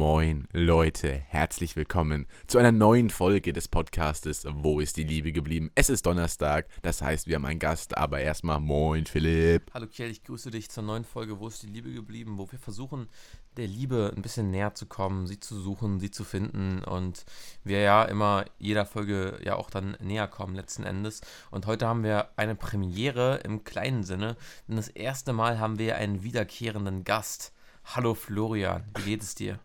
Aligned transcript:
Moin 0.00 0.48
Leute, 0.54 1.12
herzlich 1.12 1.76
willkommen 1.76 2.26
zu 2.46 2.56
einer 2.56 2.72
neuen 2.72 3.10
Folge 3.10 3.52
des 3.52 3.68
Podcastes 3.68 4.46
Wo 4.50 4.80
ist 4.80 4.96
die 4.96 5.04
Liebe 5.04 5.30
geblieben? 5.30 5.70
Es 5.74 5.90
ist 5.90 6.06
Donnerstag, 6.06 6.68
das 6.80 7.02
heißt 7.02 7.26
wir 7.26 7.34
haben 7.34 7.44
einen 7.44 7.58
Gast, 7.58 7.98
aber 7.98 8.18
erstmal 8.18 8.60
Moin 8.60 9.04
Philipp. 9.04 9.70
Hallo 9.74 9.86
Kiel, 9.86 10.06
ich 10.06 10.24
grüße 10.24 10.50
dich 10.50 10.70
zur 10.70 10.84
neuen 10.84 11.04
Folge 11.04 11.38
Wo 11.38 11.48
ist 11.48 11.62
die 11.64 11.66
Liebe 11.66 11.92
geblieben? 11.92 12.38
Wo 12.38 12.50
wir 12.50 12.58
versuchen 12.58 13.10
der 13.58 13.66
Liebe 13.66 14.10
ein 14.16 14.22
bisschen 14.22 14.50
näher 14.50 14.72
zu 14.72 14.86
kommen, 14.86 15.26
sie 15.26 15.38
zu 15.38 15.60
suchen, 15.60 16.00
sie 16.00 16.10
zu 16.10 16.24
finden 16.24 16.82
und 16.82 17.26
wir 17.62 17.80
ja 17.80 18.02
immer 18.04 18.46
jeder 18.56 18.86
Folge 18.86 19.38
ja 19.44 19.56
auch 19.56 19.68
dann 19.68 19.98
näher 20.00 20.28
kommen 20.28 20.54
letzten 20.54 20.84
Endes. 20.84 21.20
Und 21.50 21.66
heute 21.66 21.86
haben 21.86 22.04
wir 22.04 22.30
eine 22.36 22.54
Premiere 22.54 23.40
im 23.44 23.64
kleinen 23.64 24.04
Sinne, 24.04 24.38
denn 24.66 24.76
das 24.76 24.88
erste 24.88 25.34
Mal 25.34 25.58
haben 25.58 25.78
wir 25.78 25.96
einen 25.96 26.22
wiederkehrenden 26.22 27.04
Gast. 27.04 27.52
Hallo 27.84 28.14
Florian, 28.14 28.84
wie 28.96 29.02
geht 29.02 29.22
es 29.22 29.34
dir? 29.34 29.60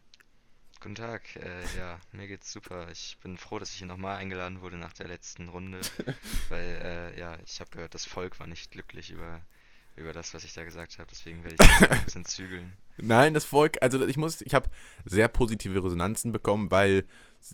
Guten 0.86 0.94
Tag, 0.94 1.36
äh, 1.38 1.80
ja, 1.80 2.00
mir 2.12 2.28
geht's 2.28 2.54
super. 2.54 2.92
Ich 2.92 3.18
bin 3.24 3.39
froh, 3.39 3.57
dass 3.57 3.71
ich 3.71 3.78
hier 3.78 3.88
nochmal 3.88 4.18
eingeladen 4.18 4.62
wurde 4.62 4.78
nach 4.78 4.93
der 4.93 5.07
letzten 5.07 5.50
Runde, 5.50 5.82
weil, 6.50 6.80
äh, 7.16 7.20
ja, 7.20 7.39
ich 7.43 7.60
habe 7.60 7.71
gehört, 7.71 7.96
das 7.96 8.06
Volk 8.06 8.39
war 8.39 8.46
nicht 8.46 8.70
glücklich 8.70 9.10
über, 9.10 9.42
über 9.96 10.14
das, 10.14 10.36
was 10.36 10.43
ich 10.43 10.54
da 10.54 10.64
gesagt 10.64 11.00
habe, 11.00 11.07
deswegen 11.10 11.43
werde 11.43 11.56
ich 11.60 11.79
das 11.79 11.90
ein 11.90 12.02
bisschen 12.06 12.26
zügeln. 12.26 12.74
Nein, 12.98 13.34
das 13.34 13.46
Volk, 13.46 13.82
also 13.82 14.06
ich 14.06 14.16
muss, 14.16 14.42
ich 14.42 14.54
habe 14.54 14.70
sehr 15.06 15.28
positive 15.28 15.84
Resonanzen 15.84 16.32
bekommen, 16.32 16.70
weil 16.70 17.06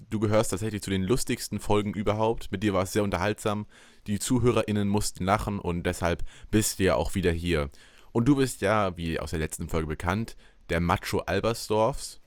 du 0.09 0.19
gehörst 0.19 0.51
tatsächlich 0.51 0.81
zu 0.81 0.89
den 0.89 1.03
lustigsten 1.03 1.61
Folgen 1.61 1.93
überhaupt. 1.93 2.51
Mit 2.51 2.63
dir 2.63 2.73
war 2.73 2.83
es 2.83 2.91
sehr 2.91 3.03
unterhaltsam. 3.03 3.65
Die 4.07 4.19
ZuhörerInnen 4.19 4.89
mussten 4.89 5.23
lachen 5.23 5.57
und 5.57 5.83
deshalb 5.83 6.25
bist 6.49 6.79
du 6.79 6.83
ja 6.83 6.95
auch 6.95 7.15
wieder 7.15 7.31
hier. 7.31 7.69
Und 8.11 8.25
du 8.25 8.35
bist 8.35 8.59
ja, 8.59 8.97
wie 8.97 9.21
aus 9.21 9.29
der 9.29 9.39
letzten 9.39 9.69
Folge 9.69 9.87
bekannt, 9.87 10.35
der 10.67 10.81
Macho 10.81 11.19
Albersdorfs. 11.19 12.20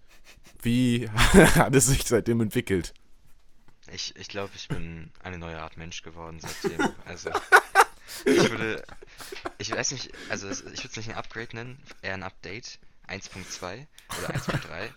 Wie 0.64 1.08
hat 1.10 1.74
es 1.74 1.86
sich 1.86 2.02
seitdem 2.04 2.40
entwickelt? 2.40 2.94
Ich, 3.92 4.16
ich 4.16 4.28
glaube, 4.28 4.52
ich 4.56 4.68
bin 4.68 5.10
eine 5.22 5.38
neue 5.38 5.60
Art 5.60 5.76
Mensch 5.76 6.02
geworden 6.02 6.40
seitdem. 6.40 6.80
Also, 7.04 7.30
ich 8.24 8.50
würde, 8.50 8.82
ich 9.58 9.70
weiß 9.70 9.92
nicht, 9.92 10.10
also 10.30 10.48
ich 10.50 10.62
würde 10.62 10.88
es 10.88 10.96
nicht 10.96 11.10
ein 11.10 11.16
Upgrade 11.16 11.54
nennen, 11.54 11.78
eher 12.02 12.14
ein 12.14 12.22
Update. 12.22 12.78
1.2 13.08 13.86
oder 14.18 14.34
1.3. 14.34 14.88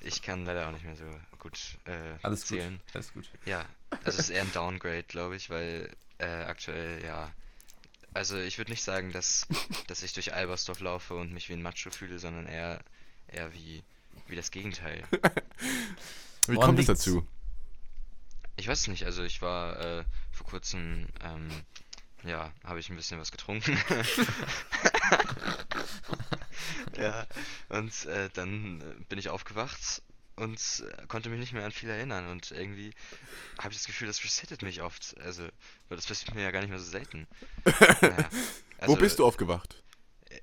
Ich 0.00 0.22
kann 0.22 0.44
leider 0.44 0.66
auch 0.66 0.72
nicht 0.72 0.84
mehr 0.84 0.96
so 0.96 1.04
gut 1.38 1.78
äh, 1.84 2.18
Alles 2.22 2.46
zählen. 2.46 2.80
gut, 2.86 2.94
alles 2.96 3.12
gut. 3.12 3.30
Ja, 3.44 3.64
also 4.04 4.18
es 4.18 4.28
ist 4.28 4.30
eher 4.30 4.42
ein 4.42 4.52
Downgrade, 4.52 5.04
glaube 5.04 5.36
ich, 5.36 5.50
weil 5.50 5.88
äh, 6.18 6.26
aktuell, 6.26 7.04
ja. 7.04 7.32
Also 8.12 8.36
ich 8.38 8.58
würde 8.58 8.72
nicht 8.72 8.82
sagen, 8.82 9.12
dass, 9.12 9.46
dass 9.86 10.02
ich 10.02 10.12
durch 10.14 10.34
Albersdorf 10.34 10.80
laufe 10.80 11.14
und 11.14 11.32
mich 11.32 11.48
wie 11.48 11.52
ein 11.52 11.62
Macho 11.62 11.90
fühle, 11.90 12.18
sondern 12.18 12.46
eher, 12.46 12.80
eher 13.28 13.52
wie, 13.54 13.84
wie 14.26 14.36
das 14.36 14.50
Gegenteil. 14.50 15.02
Wie 16.46 16.56
Woran 16.56 16.68
kommt 16.68 16.80
es 16.80 16.86
dazu? 16.86 17.26
Ich 18.56 18.68
weiß 18.68 18.80
es 18.82 18.88
nicht, 18.88 19.04
also 19.04 19.22
ich 19.22 19.40
war 19.40 19.80
äh, 19.80 20.04
vor 20.30 20.46
kurzem, 20.46 21.06
ähm, 21.22 21.48
ja, 22.22 22.52
habe 22.64 22.80
ich 22.80 22.90
ein 22.90 22.96
bisschen 22.96 23.18
was 23.18 23.32
getrunken. 23.32 23.78
Ja, 26.96 27.26
und 27.68 28.06
äh, 28.06 28.30
dann 28.32 28.82
bin 29.08 29.18
ich 29.18 29.28
aufgewacht 29.28 30.02
und 30.36 30.84
konnte 31.08 31.28
mich 31.28 31.40
nicht 31.40 31.52
mehr 31.52 31.64
an 31.64 31.72
viel 31.72 31.88
erinnern 31.88 32.28
und 32.28 32.50
irgendwie 32.50 32.92
habe 33.58 33.70
ich 33.70 33.78
das 33.78 33.86
Gefühl, 33.86 34.06
das 34.06 34.22
resettet 34.24 34.62
mich 34.62 34.82
oft. 34.82 35.16
Also, 35.20 35.44
weil 35.88 35.96
das 35.96 36.06
passiert 36.06 36.34
mir 36.34 36.42
ja 36.42 36.50
gar 36.50 36.60
nicht 36.60 36.70
mehr 36.70 36.78
so 36.78 36.90
selten. 36.90 37.26
Naja, 38.76 38.88
Wo 38.88 38.94
also 38.94 39.02
bist 39.04 39.18
du 39.20 39.24
aufgewacht? 39.24 39.82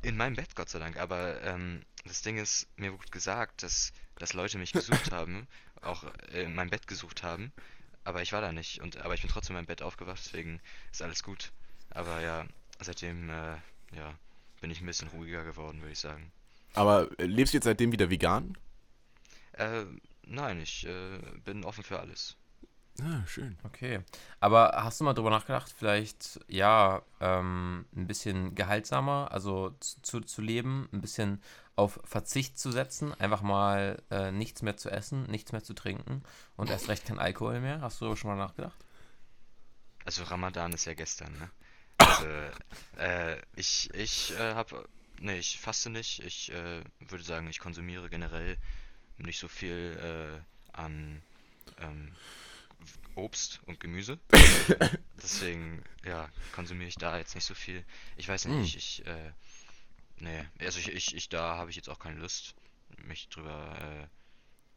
In 0.02 0.17
meinem 0.17 0.35
Bett, 0.35 0.55
Gott 0.55 0.69
sei 0.69 0.80
Dank, 0.80 0.97
aber 0.97 1.41
ähm, 1.44 1.81
das 2.05 2.21
Ding 2.21 2.38
ist, 2.38 2.67
mir 2.77 2.94
wurde 2.94 3.09
gesagt, 3.11 3.63
dass, 3.63 3.94
dass 4.17 4.33
Leute 4.33 4.57
mich 4.57 4.73
gesucht 4.73 5.11
haben, 5.11 5.47
auch 5.81 6.03
äh, 6.31 6.44
in 6.44 6.55
meinem 6.55 6.69
Bett 6.69 6.88
gesucht 6.88 7.23
haben, 7.23 7.52
aber 8.03 8.22
ich 8.22 8.33
war 8.33 8.41
da 8.41 8.52
nicht 8.52 8.81
und 8.81 8.97
aber 8.97 9.13
ich 9.13 9.22
bin 9.22 9.29
trotzdem 9.29 9.55
in 9.55 9.59
meinem 9.59 9.67
Bett 9.67 9.81
aufgewacht, 9.81 10.22
deswegen 10.25 10.59
ist 10.91 11.02
alles 11.02 11.23
gut. 11.23 11.52
Aber 11.91 12.22
ja, 12.22 12.45
seitdem 12.79 13.29
äh, 13.29 13.57
ja, 13.95 14.17
bin 14.59 14.72
ich 14.72 14.81
ein 14.81 14.85
bisschen 14.85 15.09
ruhiger 15.09 15.44
geworden, 15.44 15.81
würde 15.81 15.91
ich 15.91 16.00
sagen. 16.00 16.31
Aber 16.73 17.09
äh, 17.19 17.25
lebst 17.25 17.53
du 17.53 17.57
jetzt 17.57 17.66
seitdem 17.66 17.91
wieder 17.91 18.09
vegan? 18.09 18.57
Äh, 19.53 19.83
nein, 20.23 20.62
ich 20.62 20.88
äh, 20.88 21.19
bin 21.44 21.63
offen 21.66 21.83
für 21.83 22.00
alles. 22.00 22.38
Ah, 23.00 23.25
schön. 23.25 23.57
Okay. 23.63 24.02
Aber 24.40 24.72
hast 24.75 25.00
du 25.00 25.06
mal 25.06 25.13
drüber 25.13 25.29
nachgedacht, 25.29 25.74
vielleicht 25.75 26.40
ja, 26.47 27.02
ähm, 27.19 27.85
ein 27.96 28.06
bisschen 28.06 28.53
gehaltsamer, 28.53 29.29
also 29.31 29.75
zu, 29.79 30.22
zu 30.22 30.41
leben, 30.41 30.90
ein 30.91 31.01
bisschen 31.01 31.41
auf 31.75 32.00
Verzicht 32.03 32.59
zu 32.59 32.72
setzen, 32.72 33.13
einfach 33.19 33.41
mal 33.41 34.01
äh, 34.12 34.31
nichts 34.31 34.62
mehr 34.62 34.78
zu 34.78 34.90
essen, 34.90 35.24
nichts 35.24 35.51
mehr 35.51 35.63
zu 35.63 35.74
trinken 35.74 36.22
und 36.57 36.69
erst 36.69 36.90
recht 36.90 37.06
kein 37.06 37.18
Alkohol 37.18 37.59
mehr? 37.62 37.81
Hast 37.81 38.00
du 38.00 38.06
darüber 38.06 38.18
schon 38.18 38.30
mal 38.30 38.38
nachgedacht? 38.38 38.78
Also 40.06 40.24
Ramadan 40.24 40.74
ist 40.74 40.85
ja 40.85 40.94
gestern, 40.94 41.31
ne? 41.34 41.50
Also, 41.97 42.25
äh, 42.97 43.41
ich, 43.56 43.90
ich 43.94 44.31
äh, 44.38 44.53
hab, 44.53 44.74
ne, 45.19 45.38
ich 45.38 45.59
faste 45.59 45.90
nicht. 45.90 46.24
Ich 46.24 46.51
äh, 46.51 46.84
würde 47.00 47.24
sagen, 47.24 47.47
ich 47.47 47.59
konsumiere 47.59 48.09
generell 48.09 48.57
nicht 49.18 49.40
so 49.40 49.47
viel 49.47 49.97
äh, 50.01 50.78
an 50.78 51.22
ähm, 51.80 52.12
Obst 53.16 53.62
und 53.66 53.80
Gemüse. 53.80 54.19
Deswegen, 55.22 55.84
ja, 56.06 56.30
konsumiere 56.52 56.88
ich 56.90 56.96
da 56.97 57.18
jetzt 57.18 57.36
nicht 57.36 57.46
so 57.46 57.53
viel. 57.53 57.86
Ich 58.18 58.28
weiß 58.28 58.46
Mm. 58.47 58.58
nicht, 58.59 58.75
ich, 58.75 59.06
äh, 59.06 59.31
nee, 60.19 60.46
also 60.59 60.80
ich, 60.80 60.90
ich, 60.92 61.16
ich 61.16 61.30
da 61.30 61.58
habe 61.58 61.69
ich 61.69 61.75
jetzt 61.75 61.90
auch 61.90 62.00
keine 62.00 62.19
Lust, 62.19 62.56
mich 63.08 63.30
drüber, 63.30 64.09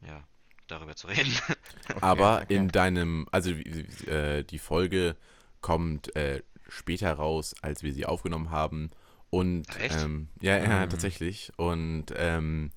äh, 0.03 0.07
ja, 0.07 0.25
darüber 0.67 0.97
zu 0.97 1.09
reden. 1.09 1.33
Aber 2.01 2.43
okay. 2.43 2.49
in 2.49 2.69
deinem, 2.69 3.27
also 3.31 3.51
äh, 3.51 4.45
die 4.45 4.59
Folge 4.59 5.17
kommt 5.61 6.15
äh, 6.17 6.43
später 6.69 7.13
raus, 7.15 7.55
als 7.63 7.83
wir 7.83 7.93
sie 7.93 8.07
aufgenommen 8.07 8.51
haben. 8.51 8.91
Und 9.31 9.67
Ach, 9.69 9.81
echt? 9.81 9.97
ähm, 10.05 10.29
ja, 10.41 10.59
ja, 10.59 10.87
Mhm. 10.87 10.89
tatsächlich. 10.89 11.53
Und 11.57 12.07
ähm, 12.17 12.71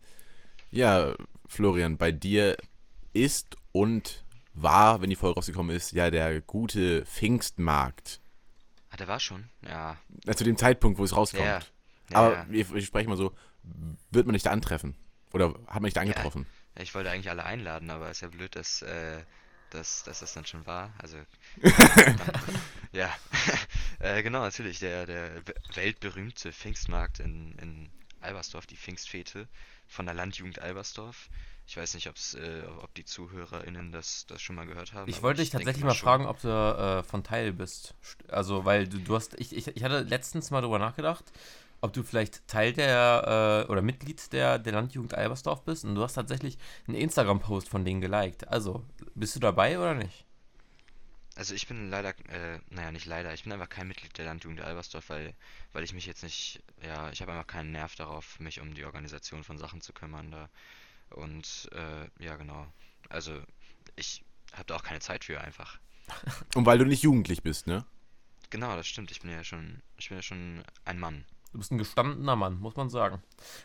ja, 0.72 1.16
Florian, 1.48 1.98
bei 1.98 2.12
dir 2.12 2.58
ist 3.14 3.58
und 3.72 4.26
war, 4.62 5.02
wenn 5.02 5.10
die 5.10 5.16
Folge 5.16 5.36
rausgekommen 5.36 5.76
ist, 5.76 5.92
ja 5.92 6.10
der 6.10 6.42
gute 6.42 7.06
Pfingstmarkt. 7.06 8.20
Ah, 8.90 8.98
der 8.98 9.08
war 9.08 9.20
schon, 9.20 9.50
ja. 9.68 9.98
Äh, 10.26 10.36
zu 10.36 10.44
dem 10.44 10.58
Zeitpunkt, 10.58 10.98
wo 11.00 11.04
es 11.04 11.16
rauskommt. 11.16 11.44
Ja, 11.44 11.60
ja, 12.10 12.18
Aber 12.18 12.34
ja. 12.36 12.46
wir, 12.50 12.70
wir 12.74 12.82
sprechen 12.82 13.10
mal 13.10 13.18
so, 13.18 13.34
wird 14.12 14.26
man 14.26 14.34
dich 14.34 14.44
da 14.44 14.52
antreffen? 14.52 14.96
Oder 15.34 15.50
hat 15.68 15.76
man 15.76 15.84
dich 15.84 15.94
da 15.94 16.02
Ja. 16.04 16.08
angetroffen? 16.12 16.46
Ja, 16.76 16.84
Ich 16.84 16.96
wollte 16.96 17.10
eigentlich 17.12 17.30
alle 17.30 17.44
einladen, 17.44 17.90
aber 17.90 18.10
ist 18.10 18.22
ja 18.22 18.30
blöd, 18.30 18.56
dass, 18.56 18.82
äh, 18.82 19.22
dass, 19.72 20.04
dass 20.04 20.20
das 20.20 20.34
dann 20.34 20.46
schon 20.46 20.66
war. 20.66 20.94
Also, 21.00 21.18
ja. 22.92 23.14
äh, 24.00 24.24
genau, 24.24 24.40
natürlich, 24.42 24.80
der, 24.80 25.06
der 25.06 25.36
we- 25.48 25.54
weltberühmte 25.76 26.52
Pfingstmarkt 26.54 27.20
in, 27.20 27.54
in 27.60 27.90
Albersdorf, 28.22 28.66
die 28.66 28.78
Pfingstfete 28.78 29.48
von 29.88 30.06
der 30.06 30.16
Landjugend 30.16 30.60
Albersdorf. 30.60 31.30
Ich 31.68 31.78
weiß 31.78 31.94
nicht, 31.94 32.08
ob's, 32.10 32.34
äh, 32.34 32.64
ob 32.82 32.94
die 32.96 33.06
ZuhörerInnen 33.06 33.92
das, 33.92 34.26
das 34.26 34.42
schon 34.42 34.56
mal 34.56 34.66
gehört 34.66 34.94
haben. 34.94 35.14
Ich 35.14 35.22
wollte 35.24 35.42
dich 35.42 35.50
tatsächlich 35.50 35.84
mal 35.86 35.96
schon. 35.96 35.96
fragen, 35.96 36.26
ob 36.26 36.42
du 36.42 36.50
äh, 36.50 37.04
von 37.04 37.24
Teil 37.24 37.54
bist. 37.54 37.96
St- 38.04 38.30
Also, 38.30 38.66
weil 38.66 38.88
du, 38.88 39.00
du 39.00 39.16
hast, 39.16 39.40
ich, 39.40 39.56
ich, 39.56 39.68
ich 39.68 39.84
hatte 39.84 40.02
letztens 40.02 40.52
mal 40.52 40.62
drüber 40.62 40.80
nachgedacht, 40.80 41.24
ob 41.82 41.94
du 41.94 42.04
vielleicht 42.04 42.46
Teil 42.48 42.74
der 42.74 43.66
äh, 43.68 43.72
oder 43.72 43.82
Mitglied 43.82 44.34
der, 44.34 44.60
der 44.60 44.74
Landjugend 44.74 45.14
Albersdorf 45.14 45.64
bist 45.64 45.86
und 45.86 45.96
du 45.96 46.04
hast 46.04 46.14
tatsächlich 46.14 46.58
einen 46.88 46.98
Instagram-Post 46.98 47.70
von 47.70 47.86
denen 47.86 48.02
geliked. 48.02 48.48
Also, 48.50 48.84
bist 49.16 49.36
du 49.36 49.40
dabei 49.40 49.80
oder 49.80 49.94
nicht? 49.94 50.26
Also 51.36 51.54
ich 51.54 51.68
bin 51.68 51.90
leider, 51.92 52.10
äh, 52.30 52.60
naja, 52.72 52.92
nicht 52.92 53.06
leider, 53.06 53.34
ich 53.34 53.44
bin 53.44 53.52
einfach 53.54 53.70
kein 53.70 53.88
Mitglied 53.88 54.18
der 54.18 54.26
Landjugend 54.26 54.62
Albersdorf, 54.62 55.10
weil, 55.10 55.34
weil 55.72 55.84
ich 55.84 55.94
mich 55.94 56.06
jetzt 56.08 56.24
nicht, 56.24 56.64
ja, 56.82 57.12
ich 57.12 57.22
habe 57.22 57.32
einfach 57.32 57.46
keinen 57.48 57.72
Nerv 57.72 57.96
darauf, 57.96 58.40
mich 58.40 58.60
um 58.60 58.74
die 58.74 58.86
Organisation 58.86 59.44
von 59.44 59.58
Sachen 59.60 59.82
zu 59.82 59.94
kümmern 59.94 60.32
da. 60.32 60.50
Und, 61.12 61.70
äh, 61.74 62.24
ja, 62.24 62.36
genau. 62.36 62.68
Also, 63.10 63.42
ich 63.96 64.24
habe 64.54 64.66
da 64.66 64.76
auch 64.76 64.84
keine 64.84 65.00
Zeit 65.00 65.24
für 65.24 65.42
einfach. 65.42 65.80
Und 66.56 66.66
weil 66.66 66.78
du 66.78 66.86
nicht 66.86 67.04
jugendlich 67.04 67.44
bist, 67.44 67.68
ne? 67.68 67.86
Genau, 68.50 68.76
das 68.76 68.88
stimmt, 68.88 69.12
ich 69.12 69.22
bin 69.22 69.32
ja 69.32 69.44
schon, 69.44 69.82
ich 69.98 70.10
bin 70.10 70.18
ja 70.18 70.22
schon 70.22 70.64
ein 70.86 71.00
Mann. 71.00 71.26
Du 71.52 71.60
bist 71.60 71.72
ein 71.72 71.78
gestandener 71.78 72.36
Mann, 72.36 72.60
muss 72.60 72.76
man 72.76 72.90
sagen. 72.90 73.22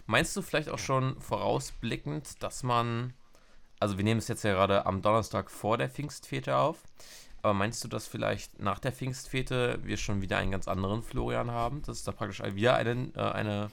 Meinst 0.07 0.37
du 0.37 0.43
vielleicht 0.43 0.69
auch 0.69 0.79
schon 0.79 1.21
vorausblickend, 1.21 2.43
dass 2.43 2.63
man, 2.63 3.13
also 3.79 3.97
wir 3.97 4.05
nehmen 4.05 4.19
es 4.19 4.29
jetzt 4.29 4.45
ja 4.45 4.55
gerade 4.55 4.87
am 4.87 5.03
Donnerstag 5.03 5.51
vor 5.51 5.79
der 5.79 5.89
Pfingstfete 5.89 6.57
auf, 6.57 6.83
aber 7.43 7.55
meinst 7.55 7.83
du, 7.83 7.89
dass 7.89 8.07
vielleicht 8.07 8.61
nach 8.61 8.79
der 8.79 8.93
Pfingstfete 8.93 9.81
wir 9.83 9.97
schon 9.97 10.23
wieder 10.23 10.39
einen 10.39 10.53
ganz 10.53 10.69
anderen 10.69 11.03
Florian 11.03 11.51
haben, 11.51 11.83
dass 11.83 12.05
da 12.05 12.13
praktisch 12.13 12.41
wieder 12.55 12.77
eine, 12.77 13.13
äh, 13.15 13.21
eine 13.21 13.71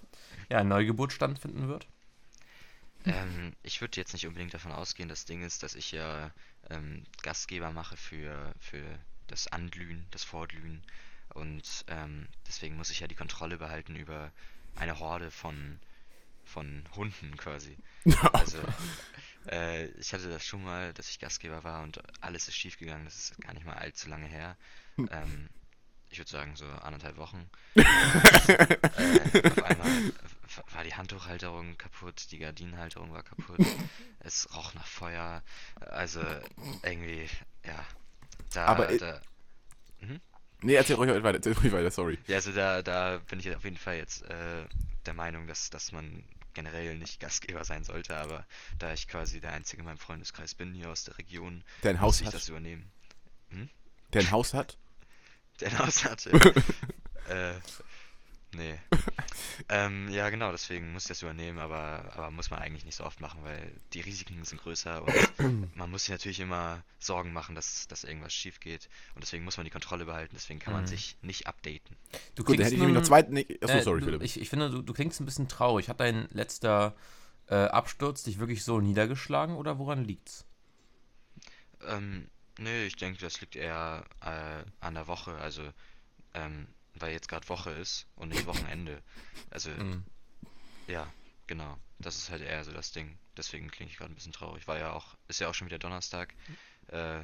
ja, 0.50 0.64
Neugeburt 0.64 1.14
stattfinden 1.14 1.68
wird? 1.68 1.88
Ähm, 3.06 3.56
ich 3.64 3.82
würde 3.82 3.98
jetzt 3.98 4.14
nicht 4.14 4.28
unbedingt 4.28 4.54
davon 4.54 4.72
ausgehen, 4.72 5.10
das 5.10 5.26
Ding 5.26 5.44
ist, 5.44 5.64
dass 5.64 5.76
ich 5.76 5.92
ja 5.92 6.32
ähm, 6.70 7.04
Gastgeber 7.24 7.72
mache 7.72 7.98
für, 7.98 8.54
für 8.60 8.84
das 9.28 9.48
Anglühen, 9.48 10.06
das 10.12 10.24
Vorglühen. 10.24 10.84
Und 11.34 11.86
ähm, 11.88 12.28
deswegen 12.48 12.76
muss 12.76 12.90
ich 12.90 13.00
ja 13.00 13.08
die 13.08 13.16
Kontrolle 13.16 13.58
behalten 13.58 13.96
über 13.96 14.32
eine 14.76 15.00
Horde 15.00 15.32
von, 15.32 15.80
von 16.44 16.84
Hunden 16.96 17.38
quasi. 17.38 17.78
Also, 18.34 18.60
äh, 19.48 19.86
ich 20.00 20.14
hatte 20.14 20.30
das 20.30 20.46
schon 20.46 20.64
mal, 20.64 20.94
dass 20.94 21.10
ich 21.10 21.20
Gastgeber 21.20 21.64
war 21.64 21.84
und 21.84 22.02
alles 22.22 22.48
ist 22.48 22.56
schief 22.56 22.78
gegangen. 22.78 23.06
Das 23.06 23.16
ist 23.16 23.42
gar 23.42 23.54
nicht 23.54 23.66
mal 23.66 23.76
allzu 23.76 24.10
lange 24.10 24.28
her. 24.28 24.58
Ähm, 24.98 25.50
ich 26.10 26.18
würde 26.18 26.30
sagen, 26.30 26.56
so 26.56 26.66
anderthalb 26.66 27.18
Wochen. 27.18 27.50
äh, 27.76 27.84
auf 29.50 29.64
einmal 29.64 30.14
war 30.74 30.84
die 30.84 30.94
Handtuchhalterung 30.96 31.78
kaputt, 31.78 32.32
die 32.32 32.40
Gardinenhalterung 32.40 33.12
war 33.14 33.24
kaputt. 33.24 33.60
Es 34.22 34.50
roch 34.56 34.74
nach 34.74 34.86
Feuer. 34.88 35.42
Also, 35.80 36.20
irgendwie, 36.84 37.30
ja. 37.66 37.86
Da, 38.54 38.66
Aber, 38.66 38.88
da, 38.98 39.22
Nee, 40.62 40.74
erzähl 40.74 40.98
ruhig 40.98 41.10
weiter, 41.10 41.36
erzähl 41.38 41.54
ruhig 41.54 41.72
weiter, 41.72 41.90
sorry. 41.90 42.18
ja, 42.28 42.36
also 42.36 42.52
da, 42.52 42.82
da 42.82 43.20
bin 43.30 43.40
ich 43.40 43.56
auf 43.56 43.64
jeden 43.64 43.78
Fall 43.78 43.96
jetzt 43.96 44.24
äh, 44.24 44.66
der 45.06 45.14
Meinung, 45.14 45.48
dass, 45.48 45.70
dass 45.70 45.94
man 45.94 46.24
generell 46.54 46.98
nicht 46.98 47.22
Gastgeber 47.22 47.64
sein 47.64 47.86
sollte, 47.86 48.18
aber 48.18 48.46
da 48.78 48.92
ich 48.92 49.08
quasi 49.08 49.40
der 49.40 49.54
Einzige 49.54 49.80
in 49.82 49.86
meinem 49.86 49.98
Freundeskreis 49.98 50.56
bin 50.56 50.74
hier 50.74 50.90
aus 50.90 51.06
der 51.06 51.18
Region, 51.18 51.64
Der 51.84 51.92
ein 51.92 51.96
muss 51.96 52.02
Haus 52.02 52.22
ich 52.22 52.28
hat. 52.28 52.34
das 52.34 52.50
übernehmen. 52.50 52.92
Der 54.12 54.22
ein 54.22 54.32
Haus 54.32 54.54
hat? 54.54 54.78
Der 55.62 55.78
Haus 55.80 56.06
hatte. 56.06 56.32
äh, 57.30 57.54
nee. 58.56 58.80
ähm, 59.70 60.10
ja, 60.10 60.30
genau, 60.30 60.52
deswegen 60.52 60.92
muss 60.94 61.04
ich 61.04 61.10
das 61.10 61.22
übernehmen, 61.22 61.60
aber, 61.60 62.12
aber 62.16 62.32
muss 62.32 62.50
man 62.50 62.60
eigentlich 62.60 62.86
nicht 62.86 62.96
so 62.96 63.04
oft 63.04 63.20
machen, 63.22 63.44
weil 63.44 63.72
die 63.94 64.02
Risiken 64.02 64.44
sind 64.46 64.62
größer 64.62 65.04
und 65.04 65.76
man 65.76 65.92
muss 65.92 66.04
sich 66.06 66.12
natürlich 66.12 66.40
immer 66.40 66.82
Sorgen 67.00 67.34
machen, 67.34 67.56
dass, 67.56 67.88
dass 67.88 68.04
irgendwas 68.04 68.34
schief 68.34 68.60
geht 68.60 68.90
und 69.16 69.24
deswegen 69.24 69.44
muss 69.44 69.58
man 69.58 69.66
die 69.66 69.70
Kontrolle 69.72 70.06
behalten, 70.06 70.34
deswegen 70.36 70.60
kann 70.60 70.74
man 70.74 70.84
Mhm. 70.84 70.88
sich 70.88 71.18
nicht 71.22 71.46
updaten. 71.48 71.96
Du 72.36 72.44
Gut, 72.44 72.58
dann 72.58 72.64
hätte 72.64 72.76
ich 72.76 72.80
nämlich 72.82 72.96
noch 72.96 73.02
nun- 73.02 73.08
zwei. 73.08 73.22
Nee, 73.24 73.46
achso, 73.62 73.78
Äh, 73.78 73.82
sorry, 73.84 74.00
du, 74.00 74.06
Philipp. 74.08 74.24
ich, 74.24 74.40
ich 74.40 74.50
finde, 74.50 74.70
du, 74.72 74.82
du 74.82 74.94
klingst 74.94 75.20
ein 75.20 75.26
bisschen 75.26 75.48
traurig. 75.50 75.90
Hat 75.90 76.00
dein 76.00 76.28
letzter 76.32 76.96
äh, 77.48 77.56
Absturz 77.56 78.24
dich 78.24 78.40
wirklich 78.40 78.64
so 78.64 78.80
niedergeschlagen 78.80 79.56
oder 79.56 79.78
woran 79.78 80.04
liegt's? 80.06 80.46
Ähm, 81.88 82.28
nee, 82.60 82.86
ich 82.86 82.96
denke, 82.96 83.20
das 83.20 83.42
liegt 83.42 83.56
eher 83.56 84.06
äh, 84.22 84.64
an 84.86 84.94
der 84.94 85.08
Woche, 85.08 85.36
also 85.36 85.64
ähm, 86.34 86.68
weil 86.96 87.12
jetzt 87.14 87.28
gerade 87.30 87.48
Woche 87.50 87.72
ist 87.72 88.06
und 88.16 88.30
nicht 88.30 88.46
Wochenende. 88.46 89.02
Also 89.52 89.70
Mhm. 89.72 90.04
ja, 90.88 91.08
genau. 91.48 91.78
Das 92.00 92.18
ist 92.18 92.30
halt 92.30 92.42
eher 92.42 92.64
so 92.64 92.72
das 92.72 92.92
Ding. 92.92 93.18
Deswegen 93.38 93.70
klinge 93.72 93.92
ich 93.92 93.98
gerade 93.98 94.12
ein 94.12 94.16
bisschen 94.16 94.32
traurig. 94.34 94.68
War 94.68 94.78
ja 94.80 94.92
auch, 94.94 95.16
ist 95.28 95.40
ja 95.40 95.48
auch 95.50 95.54
schon 95.54 95.68
wieder 95.68 95.80
Donnerstag. 95.80 96.34
Äh, 96.88 97.22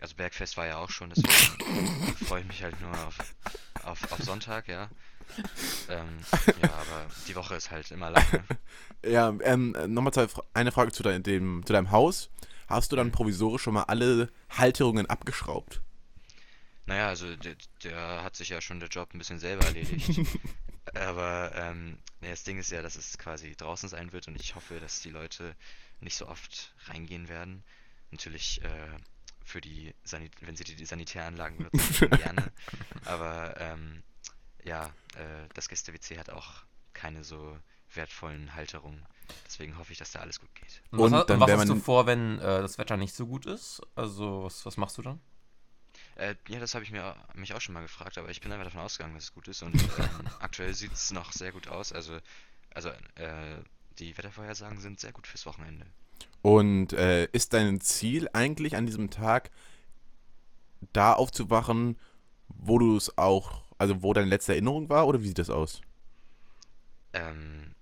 also 0.00 0.14
Bergfest 0.16 0.56
war 0.56 0.66
ja 0.66 0.78
auch 0.78 0.90
schon, 0.90 1.10
deswegen 1.10 2.16
freue 2.26 2.40
ich 2.40 2.46
mich 2.46 2.62
halt 2.62 2.78
nur 2.80 2.90
auf, 3.06 3.18
auf, 3.84 4.12
auf 4.12 4.18
Sonntag, 4.22 4.68
ja. 4.68 4.88
Ähm, 5.88 6.08
ja, 6.62 6.70
aber 6.72 7.06
die 7.28 7.34
Woche 7.36 7.54
ist 7.54 7.70
halt 7.70 7.90
immer 7.90 8.10
lang. 8.10 8.24
Ja, 9.04 9.32
ähm, 9.42 9.74
nochmal 9.88 10.12
zwei 10.12 10.28
Fra- 10.28 10.44
eine 10.52 10.72
Frage 10.72 10.92
zu, 10.92 11.02
dein, 11.02 11.22
dem, 11.22 11.64
zu 11.64 11.72
deinem 11.72 11.90
Haus. 11.90 12.28
Hast 12.66 12.92
du 12.92 12.96
dann 12.96 13.12
provisorisch 13.12 13.62
schon 13.62 13.74
mal 13.74 13.84
alle 13.84 14.30
Halterungen 14.50 15.06
abgeschraubt? 15.06 15.80
Naja, 16.86 17.08
also 17.08 17.34
der, 17.36 17.56
der 17.82 18.22
hat 18.22 18.36
sich 18.36 18.50
ja 18.50 18.60
schon 18.60 18.80
der 18.80 18.88
Job 18.88 19.14
ein 19.14 19.18
bisschen 19.18 19.38
selber 19.38 19.64
erledigt. 19.64 20.20
Aber 20.94 21.52
ähm, 21.54 21.98
das 22.20 22.44
Ding 22.44 22.58
ist 22.58 22.70
ja, 22.70 22.82
dass 22.82 22.96
es 22.96 23.16
quasi 23.18 23.56
draußen 23.56 23.88
sein 23.88 24.12
wird 24.12 24.28
und 24.28 24.36
ich 24.36 24.54
hoffe, 24.54 24.80
dass 24.80 25.00
die 25.00 25.10
Leute 25.10 25.56
nicht 26.00 26.16
so 26.16 26.28
oft 26.28 26.74
reingehen 26.86 27.28
werden. 27.28 27.64
Natürlich 28.10 28.62
äh, 28.62 28.98
für 29.44 29.60
die 29.60 29.94
Sanit 30.04 30.32
wenn 30.40 30.56
sie 30.56 30.64
die, 30.64 30.76
die 30.76 30.86
Sanitäranlagen 30.86 31.58
benutzen, 31.58 32.10
gerne. 32.10 32.52
Aber 33.04 33.54
ähm, 33.58 34.02
ja, 34.62 34.86
äh, 35.16 35.48
das 35.54 35.68
Gäste-WC 35.68 36.18
hat 36.18 36.30
auch 36.30 36.64
keine 36.92 37.24
so 37.24 37.58
wertvollen 37.92 38.54
Halterungen. 38.54 39.04
Deswegen 39.46 39.78
hoffe 39.78 39.92
ich, 39.92 39.98
dass 39.98 40.12
da 40.12 40.20
alles 40.20 40.40
gut 40.40 40.54
geht. 40.54 40.82
Und, 40.90 41.00
Und 41.00 41.12
was, 41.12 41.26
dann 41.26 41.40
was 41.40 41.50
hast 41.50 41.68
du 41.68 41.76
vor, 41.76 42.06
wenn 42.06 42.38
äh, 42.38 42.60
das 42.60 42.78
Wetter 42.78 42.96
nicht 42.96 43.14
so 43.14 43.26
gut 43.26 43.46
ist? 43.46 43.80
Also, 43.94 44.44
was, 44.44 44.64
was 44.66 44.76
machst 44.76 44.98
du 44.98 45.02
dann? 45.02 45.20
Äh, 46.16 46.34
ja, 46.48 46.60
das 46.60 46.74
habe 46.74 46.84
ich 46.84 46.90
mir 46.90 47.16
mich 47.34 47.54
auch 47.54 47.60
schon 47.60 47.74
mal 47.74 47.82
gefragt, 47.82 48.18
aber 48.18 48.30
ich 48.30 48.40
bin 48.40 48.52
einfach 48.52 48.66
davon 48.66 48.80
ausgegangen, 48.80 49.14
dass 49.14 49.24
es 49.24 49.34
gut 49.34 49.48
ist 49.48 49.62
und 49.62 49.74
ähm, 49.74 50.28
aktuell 50.40 50.72
sieht 50.74 50.92
es 50.92 51.10
noch 51.10 51.32
sehr 51.32 51.52
gut 51.52 51.68
aus. 51.68 51.92
Also, 51.92 52.18
also 52.70 52.90
äh, 53.16 53.56
die 53.98 54.16
Wettervorhersagen 54.16 54.80
sind 54.80 55.00
sehr 55.00 55.12
gut 55.12 55.26
fürs 55.26 55.46
Wochenende. 55.46 55.86
Und 56.42 56.92
äh, 56.92 57.26
ist 57.32 57.52
dein 57.52 57.80
Ziel 57.80 58.28
eigentlich 58.32 58.76
an 58.76 58.86
diesem 58.86 59.10
Tag, 59.10 59.50
da 60.92 61.14
aufzuwachen, 61.14 61.98
wo 62.48 62.78
du 62.78 62.96
es 62.96 63.16
auch, 63.16 63.62
also 63.78 64.02
wo 64.02 64.12
deine 64.12 64.28
letzte 64.28 64.52
Erinnerung 64.52 64.88
war, 64.90 65.06
oder 65.06 65.22
wie 65.22 65.28
sieht 65.28 65.38
das 65.38 65.50
aus? 65.50 65.80
Ähm, 67.12 67.74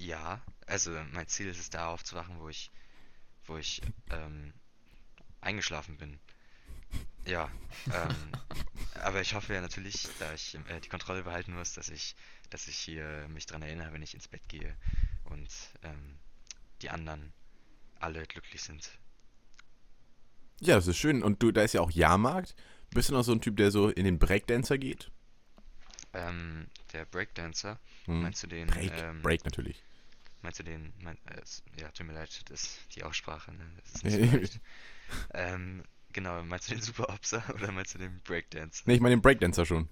ja, 0.00 0.40
also 0.66 0.90
mein 1.12 1.28
Ziel 1.28 1.48
ist 1.48 1.60
es, 1.60 1.70
da 1.70 1.88
aufzuwachen, 1.88 2.40
wo 2.40 2.48
ich, 2.48 2.70
wo 3.46 3.56
ich 3.56 3.82
ähm, 4.10 4.52
eingeschlafen 5.40 5.96
bin. 5.98 6.18
Ja, 7.26 7.50
ähm, 7.92 8.32
aber 9.02 9.20
ich 9.20 9.34
hoffe 9.34 9.54
ja 9.54 9.60
natürlich, 9.60 10.08
da 10.18 10.32
ich 10.32 10.54
äh, 10.68 10.80
die 10.80 10.88
Kontrolle 10.88 11.22
behalten 11.22 11.54
muss, 11.54 11.74
dass 11.74 11.88
ich, 11.88 12.16
dass 12.50 12.66
ich 12.66 12.76
hier 12.76 13.26
mich 13.28 13.46
dran 13.46 13.62
erinnere, 13.62 13.92
wenn 13.92 14.02
ich 14.02 14.14
ins 14.14 14.28
Bett 14.28 14.42
gehe 14.48 14.76
und 15.24 15.48
ähm, 15.82 16.18
die 16.82 16.90
anderen 16.90 17.32
alle 17.98 18.24
glücklich 18.26 18.62
sind. 18.62 18.90
Ja, 20.60 20.76
das 20.76 20.86
ist 20.86 20.96
schön. 20.98 21.22
Und 21.22 21.42
du, 21.42 21.52
da 21.52 21.62
ist 21.62 21.74
ja 21.74 21.80
auch 21.80 21.90
Jahrmarkt. 21.90 22.54
Bist 22.90 23.08
du 23.08 23.12
noch 23.12 23.22
so 23.22 23.32
ein 23.32 23.40
Typ, 23.40 23.56
der 23.56 23.70
so 23.70 23.88
in 23.88 24.04
den 24.04 24.18
Breakdancer 24.18 24.78
geht? 24.78 25.10
Ähm, 26.12 26.66
der 26.92 27.04
Breakdancer, 27.04 27.78
Hm. 28.06 28.22
meinst 28.22 28.42
du 28.42 28.46
den, 28.46 28.66
Break, 28.66 28.92
ähm, 28.92 29.22
Break 29.22 29.44
natürlich. 29.44 29.82
Meinst 30.42 30.58
du 30.58 30.62
den, 30.62 30.92
mein, 31.02 31.16
äh, 31.26 31.80
ja, 31.80 31.88
tut 31.90 32.06
mir 32.06 32.12
leid, 32.12 32.50
das, 32.50 32.78
die 32.94 33.04
Aussprache, 33.04 33.52
ne, 33.52 33.64
das 33.80 33.94
ist 33.94 34.04
nicht 34.04 34.30
so 34.30 34.36
leicht. 34.36 34.60
Ähm, 35.34 35.82
genau, 36.12 36.42
meinst 36.42 36.70
du 36.70 36.74
den 36.74 36.82
Super 36.82 37.08
Opser 37.08 37.42
oder 37.54 37.72
meinst 37.72 37.94
du 37.94 37.98
den 37.98 38.20
Breakdancer? 38.20 38.84
Nee, 38.86 38.94
ich 38.94 39.00
meine 39.00 39.16
den 39.16 39.22
Breakdancer 39.22 39.66
schon. 39.66 39.88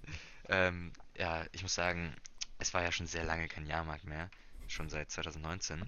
Ähm, 0.48 0.92
ja, 1.16 1.44
ich 1.52 1.62
muss 1.62 1.74
sagen, 1.74 2.14
es 2.58 2.72
war 2.74 2.82
ja 2.82 2.92
schon 2.92 3.06
sehr 3.06 3.24
lange 3.24 3.48
kein 3.48 3.66
Jahrmarkt 3.66 4.04
mehr, 4.04 4.30
schon 4.66 4.88
seit 4.88 5.10
2019, 5.10 5.82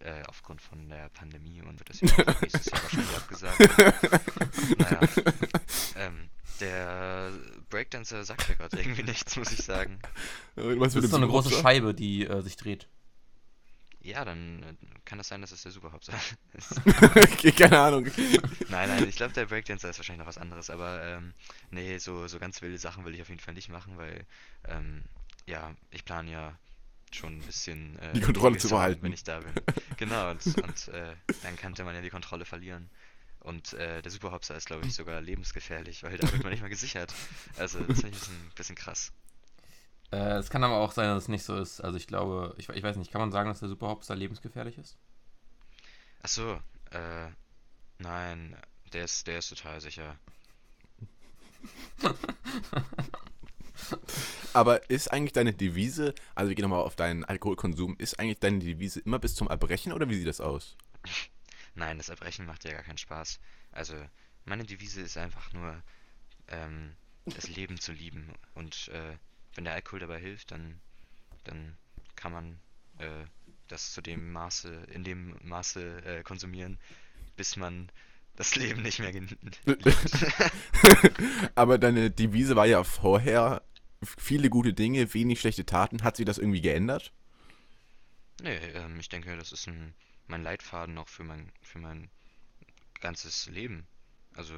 äh, 0.00 0.22
aufgrund 0.26 0.60
von 0.62 0.88
der 0.88 1.08
Pandemie 1.10 1.60
und 1.62 1.78
wird 1.78 1.90
das 1.90 2.00
ja 2.00 2.08
auch 2.26 2.40
nächstes 2.40 2.66
Jahr 2.66 2.82
wahrscheinlich 2.82 3.16
abgesagt. 3.16 3.58
Naja, 4.78 5.00
ähm, 5.96 6.28
der 6.60 7.32
Breakdancer 7.70 8.24
sagt 8.24 8.48
ja 8.48 8.54
gerade 8.54 8.78
irgendwie 8.78 9.02
nichts, 9.02 9.36
muss 9.36 9.52
ich 9.52 9.64
sagen. 9.64 9.98
Was 10.56 10.94
Das 10.94 11.04
ist 11.04 11.10
so 11.10 11.16
eine 11.16 11.28
große 11.28 11.50
Scheibe, 11.50 11.94
die 11.94 12.26
äh, 12.26 12.42
sich 12.42 12.56
dreht. 12.56 12.88
Ja, 14.08 14.24
dann 14.24 14.62
äh, 14.62 14.74
kann 15.04 15.18
das 15.18 15.28
sein, 15.28 15.42
dass 15.42 15.52
es 15.52 15.62
der 15.62 15.72
Superhopser 15.72 16.14
ist. 16.54 16.80
okay, 17.16 17.52
keine 17.52 17.78
Ahnung. 17.78 18.06
Nein, 18.70 18.88
nein, 18.88 19.06
ich 19.06 19.16
glaube, 19.16 19.34
der 19.34 19.44
Breakdancer 19.46 19.90
ist 19.90 19.98
wahrscheinlich 19.98 20.20
noch 20.20 20.26
was 20.26 20.38
anderes, 20.38 20.70
aber 20.70 21.02
ähm, 21.04 21.34
nee, 21.70 21.98
so, 21.98 22.26
so 22.26 22.38
ganz 22.38 22.62
wilde 22.62 22.78
Sachen 22.78 23.04
will 23.04 23.14
ich 23.14 23.20
auf 23.20 23.28
jeden 23.28 23.40
Fall 23.40 23.52
nicht 23.54 23.68
machen, 23.68 23.98
weil, 23.98 24.24
ähm, 24.66 25.04
ja, 25.46 25.74
ich 25.90 26.06
plane 26.06 26.30
ja 26.32 26.58
schon 27.12 27.38
ein 27.38 27.42
bisschen 27.42 27.98
äh, 27.98 28.12
Die 28.14 28.20
Kontrolle 28.20 28.56
zu 28.56 28.68
behalten. 28.70 29.02
wenn 29.02 29.12
ich 29.12 29.24
da 29.24 29.40
bin. 29.40 29.52
Genau, 29.98 30.30
und, 30.30 30.44
und 30.62 30.88
äh, 30.88 31.14
dann 31.42 31.56
könnte 31.56 31.84
man 31.84 31.94
ja 31.94 32.00
die 32.02 32.10
Kontrolle 32.10 32.44
verlieren. 32.44 32.88
Und 33.40 33.72
äh, 33.74 34.02
der 34.02 34.10
Superhopser 34.10 34.56
ist, 34.56 34.66
glaube 34.66 34.86
ich, 34.86 34.94
sogar 34.94 35.20
lebensgefährlich, 35.20 36.02
weil 36.02 36.16
da 36.18 36.30
wird 36.32 36.42
man 36.42 36.50
nicht 36.52 36.60
mal 36.62 36.68
gesichert. 36.68 37.14
Also, 37.56 37.78
das 37.80 38.00
finde 38.00 38.16
ich 38.16 38.22
ein 38.28 38.30
bisschen, 38.30 38.50
bisschen 38.54 38.76
krass. 38.76 39.12
Äh, 40.10 40.38
es 40.38 40.50
kann 40.50 40.64
aber 40.64 40.76
auch 40.76 40.92
sein, 40.92 41.06
dass 41.08 41.24
es 41.24 41.28
nicht 41.28 41.44
so 41.44 41.56
ist. 41.56 41.80
Also, 41.80 41.96
ich 41.96 42.06
glaube, 42.06 42.54
ich, 42.58 42.68
ich 42.68 42.82
weiß 42.82 42.96
nicht, 42.96 43.10
kann 43.12 43.20
man 43.20 43.32
sagen, 43.32 43.48
dass 43.48 43.60
der 43.60 43.68
Superhopster 43.68 44.16
lebensgefährlich 44.16 44.78
ist? 44.78 44.96
Ach 46.22 46.28
so, 46.28 46.60
äh, 46.90 47.28
nein, 47.98 48.56
der 48.92 49.04
ist, 49.04 49.26
der 49.26 49.38
ist 49.38 49.48
total 49.50 49.80
sicher. 49.80 50.18
Aber 54.52 54.90
ist 54.90 55.12
eigentlich 55.12 55.32
deine 55.32 55.52
Devise, 55.52 56.14
also 56.34 56.48
wir 56.48 56.54
gehen 56.56 56.62
nochmal 56.64 56.82
auf 56.82 56.96
deinen 56.96 57.24
Alkoholkonsum, 57.24 57.96
ist 57.98 58.18
eigentlich 58.18 58.40
deine 58.40 58.58
Devise 58.58 59.00
immer 59.00 59.18
bis 59.18 59.34
zum 59.34 59.48
Erbrechen 59.48 59.92
oder 59.92 60.08
wie 60.08 60.16
sieht 60.16 60.26
das 60.26 60.40
aus? 60.40 60.76
Nein, 61.74 61.98
das 61.98 62.08
Erbrechen 62.08 62.46
macht 62.46 62.64
ja 62.64 62.72
gar 62.72 62.82
keinen 62.82 62.98
Spaß. 62.98 63.38
Also, 63.70 63.94
meine 64.44 64.64
Devise 64.64 65.02
ist 65.02 65.16
einfach 65.16 65.52
nur, 65.52 65.80
ähm, 66.48 66.96
das 67.26 67.48
Leben 67.48 67.78
zu 67.78 67.92
lieben. 67.92 68.32
Und 68.54 68.88
äh, 68.88 69.16
wenn 69.58 69.64
der 69.64 69.74
Alkohol 69.74 70.00
dabei 70.00 70.20
hilft, 70.20 70.52
dann, 70.52 70.80
dann 71.44 71.76
kann 72.16 72.32
man 72.32 72.60
äh, 72.98 73.26
das 73.68 73.92
zu 73.92 74.02
dem 74.02 74.32
Maße, 74.32 74.86
in 74.92 75.04
dem 75.04 75.36
Maße 75.42 76.04
äh, 76.04 76.24
konsumieren, 76.24 76.78
bis 77.36 77.56
man 77.56 77.90
das 78.36 78.56
Leben 78.56 78.82
nicht 78.82 79.00
mehr 79.00 79.12
gen- 79.12 79.38
liebt. 79.84 80.28
Aber 81.54 81.78
deine 81.78 82.10
Devise 82.10 82.56
war 82.56 82.66
ja 82.66 82.84
vorher 82.84 83.62
viele 84.18 84.50
gute 84.50 84.72
Dinge, 84.74 85.12
wenig 85.14 85.40
schlechte 85.40 85.66
Taten. 85.66 86.02
Hat 86.04 86.16
sich 86.16 86.26
das 86.26 86.38
irgendwie 86.38 86.60
geändert? 86.60 87.12
Nee, 88.40 88.56
ähm, 88.74 88.98
ich 89.00 89.08
denke, 89.08 89.36
das 89.36 89.52
ist 89.52 89.66
ein, 89.68 89.94
mein 90.26 90.42
Leitfaden 90.42 90.98
auch 90.98 91.08
für 91.08 91.24
mein, 91.24 91.52
für 91.62 91.78
mein 91.78 92.10
ganzes 93.00 93.46
Leben. 93.48 93.86
Also, 94.34 94.54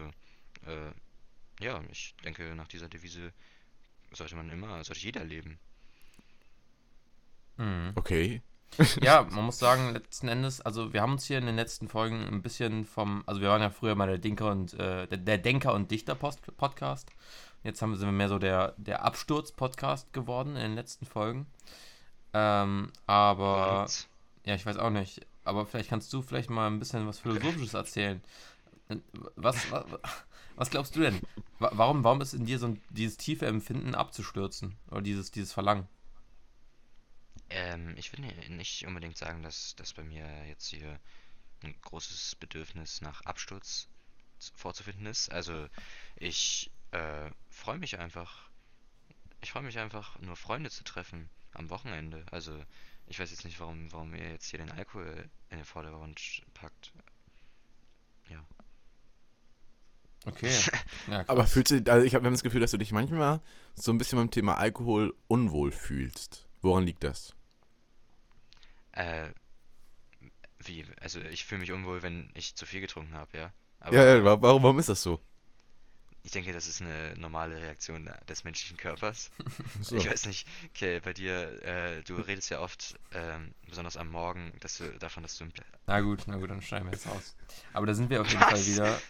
äh, 0.67 0.93
ja, 1.61 1.83
ich 1.91 2.17
denke, 2.25 2.55
nach 2.57 2.69
dieser 2.69 2.89
Devise 2.91 3.33
sollte 4.13 4.37
man 4.37 4.51
immer, 4.51 4.83
sollte 4.85 5.01
jeder 5.01 5.25
leben. 5.25 5.59
Mhm. 7.57 7.93
Okay. 7.95 8.43
Ja, 9.03 9.27
man 9.31 9.45
muss 9.45 9.59
sagen, 9.59 9.93
letzten 9.93 10.29
Endes, 10.29 10.61
also 10.61 10.93
wir 10.93 11.03
haben 11.03 11.13
uns 11.13 11.27
hier 11.27 11.39
in 11.39 11.47
den 11.47 11.57
letzten 11.57 11.89
Folgen 11.89 12.25
ein 12.25 12.41
bisschen 12.41 12.85
vom, 12.85 13.25
also 13.27 13.41
wir 13.41 13.49
waren 13.49 13.63
ja 13.63 13.71
früher 13.71 13.95
mal 13.95 14.07
der 14.07 14.19
Denker 14.19 14.51
und 14.51 14.75
äh, 14.75 15.07
der, 15.07 15.19
der 15.19 15.39
Denker 15.39 15.75
und 15.75 15.91
Dichter 15.91 16.15
Post 16.15 16.41
Podcast. 16.57 17.11
Jetzt 17.63 17.83
haben, 17.83 17.95
sind 17.97 18.09
wir 18.09 18.13
mehr 18.13 18.29
so 18.29 18.39
der, 18.39 18.75
der 18.79 19.05
Absturz-Podcast 19.05 20.13
geworden 20.13 20.57
in 20.57 20.63
den 20.63 20.75
letzten 20.75 21.05
Folgen. 21.05 21.47
Ähm, 22.33 22.91
aber 23.07 23.83
Und 23.83 24.09
ja, 24.45 24.55
ich 24.55 24.65
weiß 24.65 24.79
auch 24.79 24.91
nicht. 24.91 25.27
Aber 25.45 25.67
vielleicht 25.67 25.91
kannst 25.91 26.13
du 26.13 26.23
vielleicht 26.23 26.49
mal 26.49 26.69
ein 26.69 26.79
bisschen 26.79 27.07
was 27.07 27.19
Philosophisches 27.19 27.75
erzählen. 27.75 28.23
Was, 29.37 29.71
was, 29.71 29.85
was 30.61 30.71
glaubst 30.71 30.95
du 30.97 31.01
denn? 31.01 31.21
Wa- 31.59 31.71
Warum, 31.75 32.05
warum 32.05 32.21
ist 32.21 32.35
in 32.35 32.47
dir 32.47 32.59
so 32.59 32.69
ein, 32.69 32.83
dieses 32.91 33.17
tiefe 33.17 33.47
Empfinden 33.47 33.95
abzustürzen? 33.95 34.77
Oder 34.91 35.03
dieses, 35.03 35.31
dieses 35.33 35.53
Verlangen? 35.53 35.89
Ähm, 37.51 37.95
ich 37.97 38.13
will 38.13 38.21
ni- 38.21 38.49
nicht 38.57 38.87
unbedingt 38.87 39.17
sagen, 39.19 39.43
dass, 39.43 39.75
dass 39.77 39.93
bei 39.95 40.03
mir 40.05 40.27
jetzt 40.47 40.67
hier 40.69 40.99
ein 41.63 41.75
großes 41.83 42.37
Bedürfnis 42.37 43.01
nach 43.03 43.23
Absturz 43.23 43.89
vorzufinden 44.55 45.07
ist. 45.07 45.31
Also 45.33 45.69
ich 46.17 46.71
äh, 46.93 47.31
freue 47.51 47.79
mich 47.79 47.99
einfach. 47.99 48.51
Ich 49.43 49.53
freue 49.53 49.63
mich 49.65 49.79
einfach, 49.79 50.19
nur 50.21 50.37
Freunde 50.37 50.71
zu 50.71 50.85
treffen 50.85 51.31
am 51.55 51.71
Wochenende. 51.71 52.27
Also 52.33 52.65
ich 53.07 53.19
weiß 53.21 53.31
jetzt 53.31 53.45
nicht, 53.45 53.61
warum, 53.61 53.93
warum 53.93 54.15
ihr 54.15 54.31
jetzt 54.31 54.47
hier 54.51 54.59
den 54.61 54.73
Alkohol 54.73 55.31
in 55.51 55.59
den 55.59 55.67
Vordergrund 55.67 56.43
packt. 56.55 56.93
Ja. 58.31 58.45
Okay. 60.27 60.65
Ja, 61.07 61.25
Aber 61.27 61.47
fühlst 61.47 61.71
du, 61.73 61.83
also 61.93 62.07
ich 62.07 62.15
habe 62.15 62.31
das 62.31 62.43
Gefühl, 62.43 62.61
dass 62.61 62.73
du 62.73 62.79
dich 62.79 62.93
manchmal 62.93 63.41
so 63.75 63.93
ein 63.93 63.99
bisschen 63.99 64.19
beim 64.19 64.31
Thema 64.31 64.57
Alkohol 64.59 65.15
unwohl 65.29 65.73
fühlst. 65.73 66.49
Woran 66.63 66.85
liegt 66.85 67.05
das? 67.05 67.35
Äh, 68.93 69.31
wie? 70.59 70.85
Also 71.01 71.21
ich 71.21 71.45
fühle 71.45 71.61
mich 71.61 71.73
unwohl, 71.73 72.03
wenn 72.03 72.31
ich 72.35 72.55
zu 72.55 72.67
viel 72.67 72.81
getrunken 72.81 73.15
habe, 73.15 73.37
ja. 73.37 73.53
Aber 73.81 73.97
Ja, 73.97 74.05
ja, 74.17 74.25
wa- 74.25 74.41
warum, 74.43 74.63
warum 74.63 74.79
ist 74.79 74.89
das 74.89 75.03
so? 75.03 75.21
Ich 76.23 76.33
denke, 76.33 76.53
das 76.53 76.67
ist 76.67 76.81
eine 76.83 77.15
normale 77.17 77.57
Reaktion 77.61 78.11
des 78.29 78.45
menschlichen 78.45 78.77
Körpers. 78.77 79.31
So. 79.83 79.97
Ich 79.97 80.09
weiß 80.11 80.27
nicht, 80.27 80.47
okay, 80.75 81.01
bei 81.01 81.13
dir, 81.13 81.63
äh, 81.65 82.03
du 82.03 82.17
redest 82.17 82.51
ja 82.51 82.61
oft, 82.61 82.99
ähm, 83.15 83.55
besonders 83.67 83.97
am 83.97 84.09
Morgen, 84.09 84.53
dass 84.61 84.77
du 84.79 84.91
davon, 84.99 85.23
dass 85.23 85.39
du 85.39 85.45
im 85.45 85.53
Na 85.87 86.01
gut, 86.01 86.25
na 86.27 86.37
gut, 86.37 86.51
dann 86.51 86.61
schneiden 86.61 86.87
wir 86.89 86.93
jetzt 86.93 87.07
aus. 87.07 87.35
Aber 87.73 87.87
da 87.87 87.95
sind 87.95 88.11
wir 88.11 88.21
auf 88.21 88.29
jeden 88.29 88.43
Fall 88.43 88.53
Was? 88.53 88.67
wieder. 88.67 89.01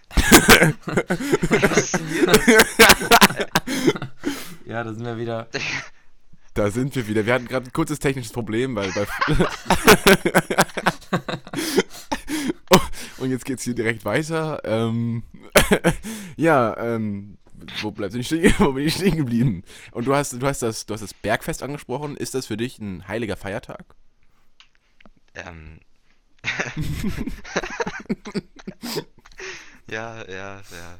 Hier 2.08 2.26
los? 2.26 4.10
Ja, 4.70 4.84
da 4.84 4.94
sind 4.94 5.04
wir 5.04 5.18
wieder. 5.18 5.48
Da 6.54 6.68
sind 6.68 6.96
wir 6.96 7.06
wieder. 7.06 7.24
Wir 7.26 7.34
hatten 7.34 7.46
gerade 7.46 7.66
ein 7.66 7.72
kurzes 7.72 8.00
technisches 8.00 8.32
Problem, 8.32 8.74
weil 8.74 8.90
bei. 8.90 9.06
Und 13.20 13.30
jetzt 13.30 13.44
geht's 13.44 13.62
hier 13.62 13.74
direkt 13.74 14.04
weiter. 14.04 14.60
Ähm, 14.64 15.22
ja, 16.36 16.76
ähm, 16.76 17.38
wo 17.82 17.90
bleibst 17.90 18.16
du 18.16 18.24
stehen? 18.24 18.54
Wo 18.58 18.72
bin 18.72 18.86
ich 18.86 18.94
stehen 18.94 19.16
geblieben? 19.16 19.62
Und 19.92 20.06
du 20.06 20.14
hast, 20.14 20.32
du 20.32 20.46
hast 20.46 20.62
das, 20.62 20.86
du 20.86 20.94
hast 20.94 21.02
das 21.02 21.14
Bergfest 21.14 21.62
angesprochen. 21.62 22.16
Ist 22.16 22.34
das 22.34 22.46
für 22.46 22.56
dich 22.56 22.78
ein 22.78 23.06
heiliger 23.06 23.36
Feiertag? 23.36 23.84
Ähm. 25.34 25.80
Ja, 29.90 30.24
ja, 30.30 30.62
ja. 30.70 30.98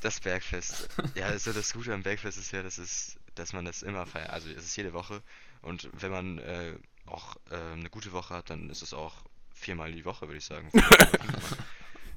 Das 0.00 0.18
Bergfest. 0.18 0.88
Ja, 1.14 1.26
also 1.26 1.52
das 1.52 1.72
Gute 1.72 1.94
am 1.94 2.02
Bergfest 2.02 2.38
ist 2.38 2.50
ja, 2.50 2.62
dass 2.62 2.78
es, 2.78 3.18
dass 3.36 3.52
man 3.52 3.64
das 3.64 3.82
immer 3.82 4.04
feiert. 4.04 4.30
Also 4.30 4.50
es 4.50 4.64
ist 4.64 4.76
jede 4.76 4.92
Woche. 4.92 5.22
Und 5.62 5.88
wenn 5.92 6.10
man 6.10 6.38
äh, 6.38 6.76
auch 7.06 7.36
äh, 7.50 7.54
eine 7.54 7.88
gute 7.88 8.12
Woche 8.12 8.34
hat, 8.34 8.50
dann 8.50 8.68
ist 8.68 8.82
es 8.82 8.92
auch 8.92 9.24
viermal 9.56 9.92
die 9.92 10.04
Woche, 10.04 10.26
würde 10.28 10.38
ich 10.38 10.44
sagen. 10.44 10.70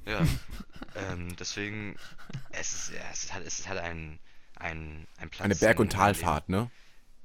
Ja. 0.06 0.20
Ähm, 0.96 1.36
deswegen, 1.38 1.96
es 2.50 2.72
ist, 2.72 2.92
ja, 2.94 3.02
es 3.12 3.24
ist 3.24 3.34
halt, 3.34 3.46
es 3.46 3.58
ist 3.60 3.68
halt 3.68 3.80
ein, 3.80 4.18
ein, 4.56 5.06
ein 5.18 5.30
Platz. 5.30 5.44
Eine 5.44 5.54
Berg- 5.54 5.78
und. 5.78 5.92
Talfahrt, 5.92 6.48
ne? 6.48 6.70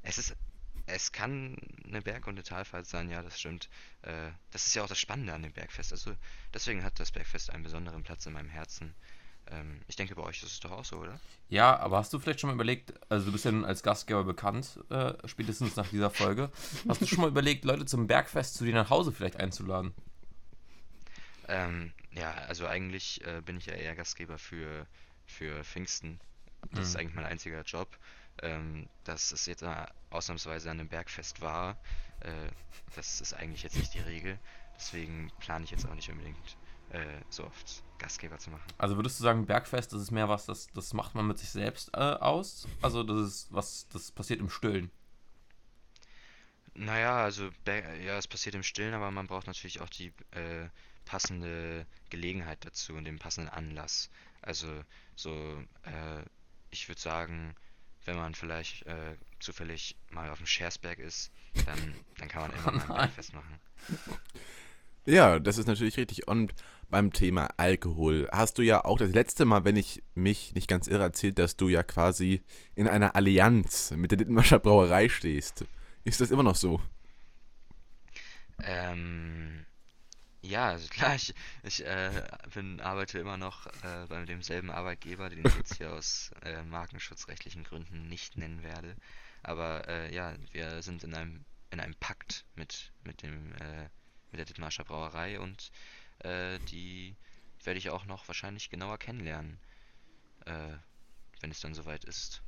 Es 0.03 0.17
ist, 0.17 0.36
es 0.86 1.12
kann 1.12 1.57
eine 1.88 2.01
Berg- 2.01 2.27
und 2.27 2.36
eine 2.36 2.43
Talfahrt 2.43 2.86
sein, 2.86 3.10
ja, 3.10 3.22
das 3.24 3.39
stimmt. 3.39 3.69
Äh, 4.03 4.29
das 4.51 4.67
ist 4.67 4.75
ja 4.75 4.84
auch 4.84 4.88
das 4.88 5.00
Spannende 5.00 5.34
an 5.34 5.41
dem 5.41 5.53
Bergfest. 5.53 5.91
Also 5.91 6.15
deswegen 6.53 6.84
hat 6.84 7.00
das 7.00 7.12
Bergfest 7.12 7.50
einen 7.50 7.63
besonderen 7.63 8.03
Platz 8.03 8.25
in 8.25 8.34
meinem 8.34 8.50
Herzen. 8.50 8.93
Ähm, 9.48 9.81
ich 9.88 9.95
denke, 9.95 10.15
bei 10.15 10.24
euch 10.24 10.43
ist 10.43 10.51
es 10.51 10.60
doch 10.60 10.72
auch 10.72 10.86
so, 10.86 10.98
oder? 10.98 11.19
Ja, 11.50 11.77
aber 11.79 11.98
hast 11.98 12.13
du 12.13 12.19
vielleicht 12.19 12.39
schon 12.39 12.50
mal 12.50 12.55
überlegt, 12.55 12.93
also 13.10 13.27
du 13.27 13.31
bist 13.31 13.45
ja 13.45 13.51
nun 13.51 13.65
als 13.65 13.84
Gastgeber 13.84 14.24
bekannt, 14.24 14.79
äh, 14.89 15.13
spätestens 15.25 15.75
nach 15.75 15.88
dieser 15.88 16.10
Folge. 16.10 16.51
Hast 16.88 17.01
du 17.01 17.07
schon 17.07 17.22
mal 17.22 17.27
überlegt, 17.29 17.65
Leute 17.65 17.86
zum 17.86 18.07
Bergfest 18.07 18.55
zu 18.55 18.65
dir 18.65 18.74
nach 18.74 18.89
Hause 18.89 19.12
vielleicht 19.12 19.38
einzuladen? 19.38 19.93
Ähm, 21.47 21.93
ja, 22.11 22.33
also 22.33 22.67
eigentlich 22.67 23.23
äh, 23.25 23.41
bin 23.41 23.57
ich 23.57 23.65
ja 23.67 23.73
eher 23.73 23.95
Gastgeber 23.95 24.37
für, 24.37 24.87
für 25.25 25.63
Pfingsten. 25.63 26.19
Das 26.73 26.87
ist 26.89 26.95
Mhm. 26.95 26.99
eigentlich 26.99 27.15
mein 27.15 27.25
einziger 27.25 27.61
Job. 27.63 27.97
Ähm, 28.41 28.89
dass 29.05 29.31
es 29.31 29.45
jetzt 29.45 29.63
ausnahmsweise 30.09 30.69
an 30.69 30.79
einem 30.79 30.89
Bergfest 30.89 31.41
war, 31.41 31.77
äh, 32.19 32.51
das 32.95 33.21
ist 33.21 33.33
eigentlich 33.33 33.63
jetzt 33.63 33.79
nicht 33.79 33.93
die 33.93 34.01
Regel. 34.01 34.39
Deswegen 34.77 35.31
plane 35.39 35.63
ich 35.63 35.71
jetzt 35.71 35.87
auch 35.87 35.95
nicht 35.95 36.09
unbedingt 36.09 36.57
äh, 36.89 37.21
so 37.29 37.45
oft 37.45 37.83
Gastgeber 37.97 38.37
zu 38.39 38.49
machen. 38.49 38.73
Also 38.77 38.95
würdest 38.97 39.19
du 39.19 39.23
sagen, 39.23 39.45
Bergfest, 39.45 39.93
das 39.93 40.01
ist 40.01 40.11
mehr 40.11 40.27
was, 40.29 40.45
das, 40.45 40.67
das 40.73 40.93
macht 40.93 41.15
man 41.15 41.27
mit 41.27 41.37
sich 41.39 41.49
selbst 41.49 41.89
äh, 41.93 41.97
aus? 41.99 42.67
Also 42.81 43.03
das 43.03 43.27
ist 43.27 43.47
was, 43.53 43.87
das 43.89 44.11
passiert 44.11 44.39
im 44.41 44.49
Stillen. 44.49 44.91
Naja, 46.73 47.23
also 47.23 47.51
ja, 47.65 48.17
es 48.17 48.27
passiert 48.27 48.55
im 48.55 48.63
Stillen, 48.63 48.93
aber 48.93 49.09
man 49.11 49.27
braucht 49.27 49.47
natürlich 49.47 49.79
auch 49.81 49.89
die 49.89 50.13
äh, 50.31 50.67
passende 51.05 51.85
Gelegenheit 52.09 52.65
dazu 52.65 52.93
und 52.93 53.05
den 53.05 53.19
passenden 53.19 53.50
Anlass. 53.50 54.09
Also 54.41 54.67
so, 55.15 55.31
äh, 55.83 56.24
ich 56.71 56.88
würde 56.88 57.01
sagen, 57.01 57.55
wenn 58.05 58.15
man 58.15 58.35
vielleicht 58.35 58.85
äh, 58.85 59.15
zufällig 59.39 59.95
mal 60.09 60.29
auf 60.29 60.38
dem 60.38 60.47
Schersberg 60.47 61.00
ist, 61.00 61.31
dann, 61.65 61.95
dann 62.17 62.27
kann 62.27 62.41
man 62.43 62.51
immer 62.51 62.71
mal 62.71 62.81
ein. 62.81 62.88
Bergfest 62.88 63.33
machen. 63.33 63.59
Ja, 65.05 65.39
das 65.39 65.57
ist 65.57 65.67
natürlich 65.67 65.97
richtig. 65.97 66.27
Und 66.27 66.53
beim 66.89 67.12
Thema 67.12 67.50
Alkohol 67.57 68.27
hast 68.31 68.57
du 68.57 68.62
ja 68.62 68.85
auch 68.85 68.97
das 68.97 69.12
letzte 69.12 69.45
Mal, 69.45 69.65
wenn 69.65 69.75
ich 69.75 70.03
mich 70.13 70.53
nicht 70.53 70.67
ganz 70.67 70.88
irre, 70.88 71.03
erzählt, 71.03 71.39
dass 71.39 71.57
du 71.57 71.67
ja 71.67 71.83
quasi 71.83 72.41
in 72.75 72.88
einer 72.88 73.15
Allianz 73.15 73.91
mit 73.91 74.12
der 74.12 74.17
Dittenmascher 74.17 74.59
Brauerei 74.59 75.09
stehst. 75.09 75.65
Ist 76.03 76.21
das 76.21 76.31
immer 76.31 76.43
noch 76.43 76.55
so? 76.55 76.81
Ähm, 78.63 79.65
ja, 80.45 80.69
also 80.69 80.87
klar, 80.87 81.15
ich, 81.15 81.33
ich 81.63 81.85
äh, 81.85 82.27
bin, 82.53 82.79
arbeite 82.81 83.19
immer 83.19 83.37
noch 83.37 83.67
äh, 83.67 84.05
bei 84.07 84.23
demselben 84.25 84.69
Arbeitgeber, 84.71 85.29
den 85.29 85.45
ich 85.45 85.55
jetzt 85.55 85.75
hier 85.77 85.93
aus 85.93 86.31
äh, 86.43 86.63
markenschutzrechtlichen 86.63 87.63
Gründen 87.63 88.07
nicht 88.07 88.37
nennen 88.37 88.63
werde. 88.63 88.95
Aber 89.43 89.87
äh, 89.87 90.13
ja, 90.13 90.35
wir 90.51 90.81
sind 90.81 91.03
in 91.03 91.13
einem 91.13 91.45
in 91.71 91.79
einem 91.79 91.95
Pakt 91.95 92.45
mit 92.55 92.91
mit 93.03 93.21
dem 93.21 93.53
äh, 93.55 93.89
mit 94.31 94.39
der 94.39 94.45
Dithmarscher 94.45 94.83
Brauerei 94.83 95.39
und 95.39 95.71
äh, 96.19 96.59
die 96.71 97.15
werde 97.63 97.77
ich 97.77 97.89
auch 97.89 98.05
noch 98.05 98.27
wahrscheinlich 98.27 98.69
genauer 98.69 98.97
kennenlernen, 98.97 99.59
äh, 100.45 100.77
wenn 101.41 101.51
es 101.51 101.59
dann 101.59 101.73
soweit 101.73 102.05
ist. 102.05 102.41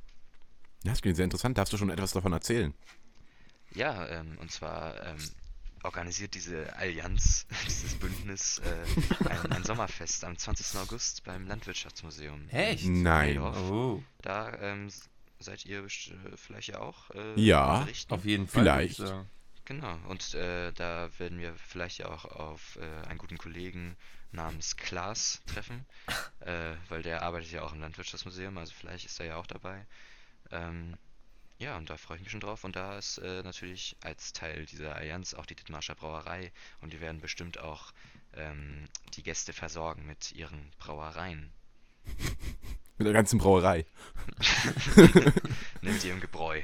Ja, 0.84 0.92
das 0.92 1.02
klingt 1.02 1.16
sehr 1.16 1.24
interessant. 1.24 1.58
Darfst 1.58 1.72
du 1.72 1.76
schon 1.76 1.90
etwas 1.90 2.12
davon 2.12 2.32
erzählen? 2.32 2.72
Ja, 3.74 4.06
ähm, 4.08 4.38
und 4.38 4.50
zwar 4.50 5.04
ähm, 5.04 5.18
organisiert 5.82 6.34
diese 6.34 6.74
Allianz, 6.76 7.46
dieses 7.66 7.94
Bündnis, 7.96 8.58
äh, 8.58 9.28
ein, 9.28 9.52
ein 9.52 9.64
Sommerfest 9.64 10.24
am 10.24 10.36
20. 10.36 10.78
August 10.78 11.24
beim 11.24 11.46
Landwirtschaftsmuseum. 11.46 12.48
Echt? 12.50 12.86
Nein. 12.86 13.38
Oh, 13.40 14.02
Da 14.22 14.52
ähm, 14.60 14.90
seid 15.38 15.64
ihr 15.66 15.84
äh, 15.84 15.88
vielleicht 16.36 16.68
ja 16.68 16.80
auch 16.80 17.10
äh, 17.10 17.40
Ja. 17.40 17.80
berichten. 17.80 18.12
auf 18.14 18.24
jeden 18.24 18.48
Fall. 18.48 18.62
Vielleicht. 18.64 19.02
Genau, 19.64 19.98
und 20.08 20.32
äh, 20.34 20.72
da 20.72 21.10
werden 21.18 21.38
wir 21.38 21.54
vielleicht 21.56 21.98
ja 21.98 22.08
auch 22.08 22.24
auf 22.24 22.76
äh, 22.80 23.06
einen 23.06 23.18
guten 23.18 23.36
Kollegen 23.36 23.96
namens 24.32 24.76
Klaas 24.76 25.42
treffen, 25.46 25.84
äh, 26.40 26.74
weil 26.88 27.02
der 27.02 27.22
arbeitet 27.22 27.50
ja 27.52 27.62
auch 27.62 27.72
im 27.74 27.80
Landwirtschaftsmuseum, 27.80 28.56
also 28.56 28.72
vielleicht 28.78 29.04
ist 29.04 29.20
er 29.20 29.26
ja 29.26 29.36
auch 29.36 29.46
dabei. 29.46 29.86
Ähm, 30.50 30.96
ja, 31.58 31.76
und 31.76 31.90
da 31.90 31.96
freue 31.96 32.16
ich 32.16 32.22
mich 32.22 32.30
schon 32.30 32.40
drauf. 32.40 32.64
Und 32.64 32.76
da 32.76 32.96
ist 32.98 33.18
äh, 33.18 33.42
natürlich 33.42 33.96
als 34.00 34.32
Teil 34.32 34.66
dieser 34.66 34.94
Allianz 34.94 35.34
auch 35.34 35.46
die 35.46 35.56
Dithmarscher 35.56 35.94
Brauerei 35.94 36.52
und 36.80 36.92
die 36.92 37.00
werden 37.00 37.20
bestimmt 37.20 37.58
auch 37.58 37.92
ähm, 38.34 38.84
die 39.14 39.22
Gäste 39.22 39.52
versorgen 39.52 40.06
mit 40.06 40.32
ihren 40.32 40.70
Brauereien. 40.78 41.50
Mit 42.98 43.06
der 43.06 43.14
ganzen 43.14 43.38
Brauerei. 43.38 43.86
Nimmt 45.82 46.02
ihrem 46.02 46.18
Gebräu. 46.18 46.60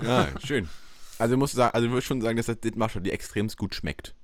Ja, 0.00 0.28
schön. 0.40 0.70
Also 1.18 1.36
musst 1.36 1.52
du 1.52 1.58
sagen, 1.58 1.74
also 1.74 1.86
ich 1.86 1.92
würde 1.92 2.06
schon 2.06 2.22
sagen, 2.22 2.38
dass 2.38 2.46
das 2.46 2.60
Ditmarscher 2.60 3.00
die 3.00 3.10
extremst 3.10 3.58
gut 3.58 3.74
schmeckt. 3.74 4.14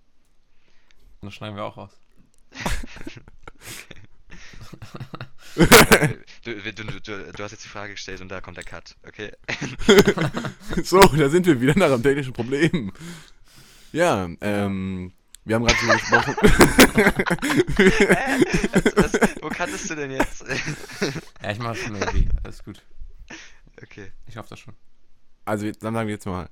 Das 1.21 1.35
schneiden 1.35 1.57
wir 1.57 1.64
auch 1.64 1.76
raus. 1.76 2.00
Äh, 5.54 6.16
du, 6.44 6.54
du, 6.61 6.72
du, 6.72 7.00
du, 7.00 7.42
hast 7.42 7.52
jetzt 7.52 7.64
die 7.64 7.68
Frage 7.68 7.92
gestellt 7.92 8.20
und 8.20 8.28
da 8.28 8.40
kommt 8.40 8.56
der 8.56 8.64
Cut, 8.64 8.96
okay? 9.06 9.32
So, 10.84 11.00
da 11.00 11.28
sind 11.28 11.46
wir 11.46 11.61
wieder 11.61 11.76
nach 11.76 11.92
einem 11.92 12.02
technischen 12.02 12.32
Problem. 12.32 12.92
Ja, 13.92 14.28
ähm, 14.40 15.12
wir 15.44 15.56
haben 15.56 15.64
gerade 15.64 15.78
so 15.80 15.92
gesprochen. 15.92 16.34
Was, 18.96 19.12
wo 19.42 19.49
kanntest 19.49 19.90
du 19.90 19.94
denn 19.96 20.12
jetzt? 20.12 20.44
Ja, 21.42 21.50
ich 21.50 21.58
mach 21.58 21.75
schon 21.75 21.96
irgendwie. 21.96 22.28
Alles 22.42 22.62
gut. 22.64 22.82
okay. 23.82 24.12
Ich 24.26 24.34
schaff 24.34 24.49
das 24.49 24.61
schon. 24.61 24.75
Also, 25.44 25.70
dann 25.72 25.94
sagen 25.94 26.06
wir 26.06 26.14
jetzt 26.14 26.26
mal 26.26 26.49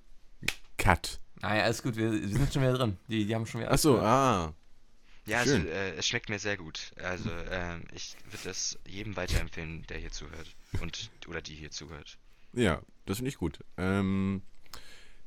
Cut. 0.77 1.21
Naja, 1.41 1.65
alles 1.65 1.83
gut. 1.83 1.97
Wir, 1.97 2.13
wir 2.13 2.29
sind 2.29 2.53
schon 2.53 2.63
wieder 2.63 2.75
drin. 2.75 2.99
Die, 3.09 3.25
die 3.25 3.35
haben 3.35 3.47
schon 3.47 3.61
wieder. 3.61 3.71
Achso, 3.71 3.99
ah. 4.01 4.53
Ja, 5.31 5.39
also, 5.39 5.57
Schön. 5.57 5.67
äh, 5.69 5.93
es 5.95 6.09
schmeckt 6.09 6.29
mir 6.29 6.39
sehr 6.39 6.57
gut. 6.57 6.93
Also, 6.97 7.31
ähm, 7.51 7.85
ich 7.95 8.17
würde 8.25 8.45
das 8.45 8.79
jedem 8.87 9.15
weiterempfehlen, 9.17 9.87
der 9.87 9.99
hier 9.99 10.11
zuhört. 10.11 10.57
Und, 10.81 11.11
oder 11.29 11.41
die 11.41 11.55
hier 11.55 11.71
zuhört. 11.71 12.19
Ja, 12.53 12.83
das 13.07 13.19
finde 13.19 13.29
ich 13.29 13.37
gut. 13.37 13.61
Ähm, 13.77 14.43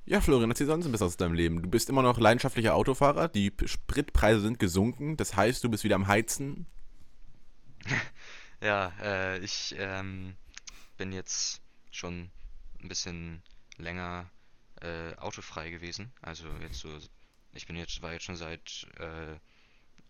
ja, 0.05 0.19
Florian, 0.19 0.49
erzähl 0.51 0.67
sonst 0.67 0.85
ein 0.85 0.91
bisschen 0.91 1.07
aus 1.07 1.15
deinem 1.15 1.33
Leben. 1.35 1.61
Du 1.61 1.69
bist 1.69 1.89
immer 1.89 2.01
noch 2.01 2.19
leidenschaftlicher 2.19 2.75
Autofahrer. 2.75 3.29
Die 3.29 3.49
P- 3.49 3.67
Spritpreise 3.67 4.41
sind 4.41 4.59
gesunken. 4.59 5.15
Das 5.15 5.37
heißt, 5.37 5.63
du 5.63 5.69
bist 5.69 5.85
wieder 5.85 5.95
am 5.95 6.07
Heizen. 6.07 6.65
Ja, 8.61 8.93
äh, 9.01 9.39
ich 9.39 9.75
ähm, 9.77 10.35
bin 10.95 11.11
jetzt 11.11 11.59
schon 11.91 12.31
ein 12.81 12.87
bisschen 12.87 13.43
länger 13.77 14.29
äh, 14.81 15.13
autofrei 15.17 15.69
gewesen. 15.69 16.13
Also 16.21 16.47
jetzt 16.61 16.79
so, 16.79 16.87
ich 17.53 17.67
bin 17.67 17.75
jetzt, 17.75 18.01
war 18.01 18.13
jetzt 18.13 18.23
schon 18.23 18.37
seit 18.37 18.87
äh, 18.99 19.35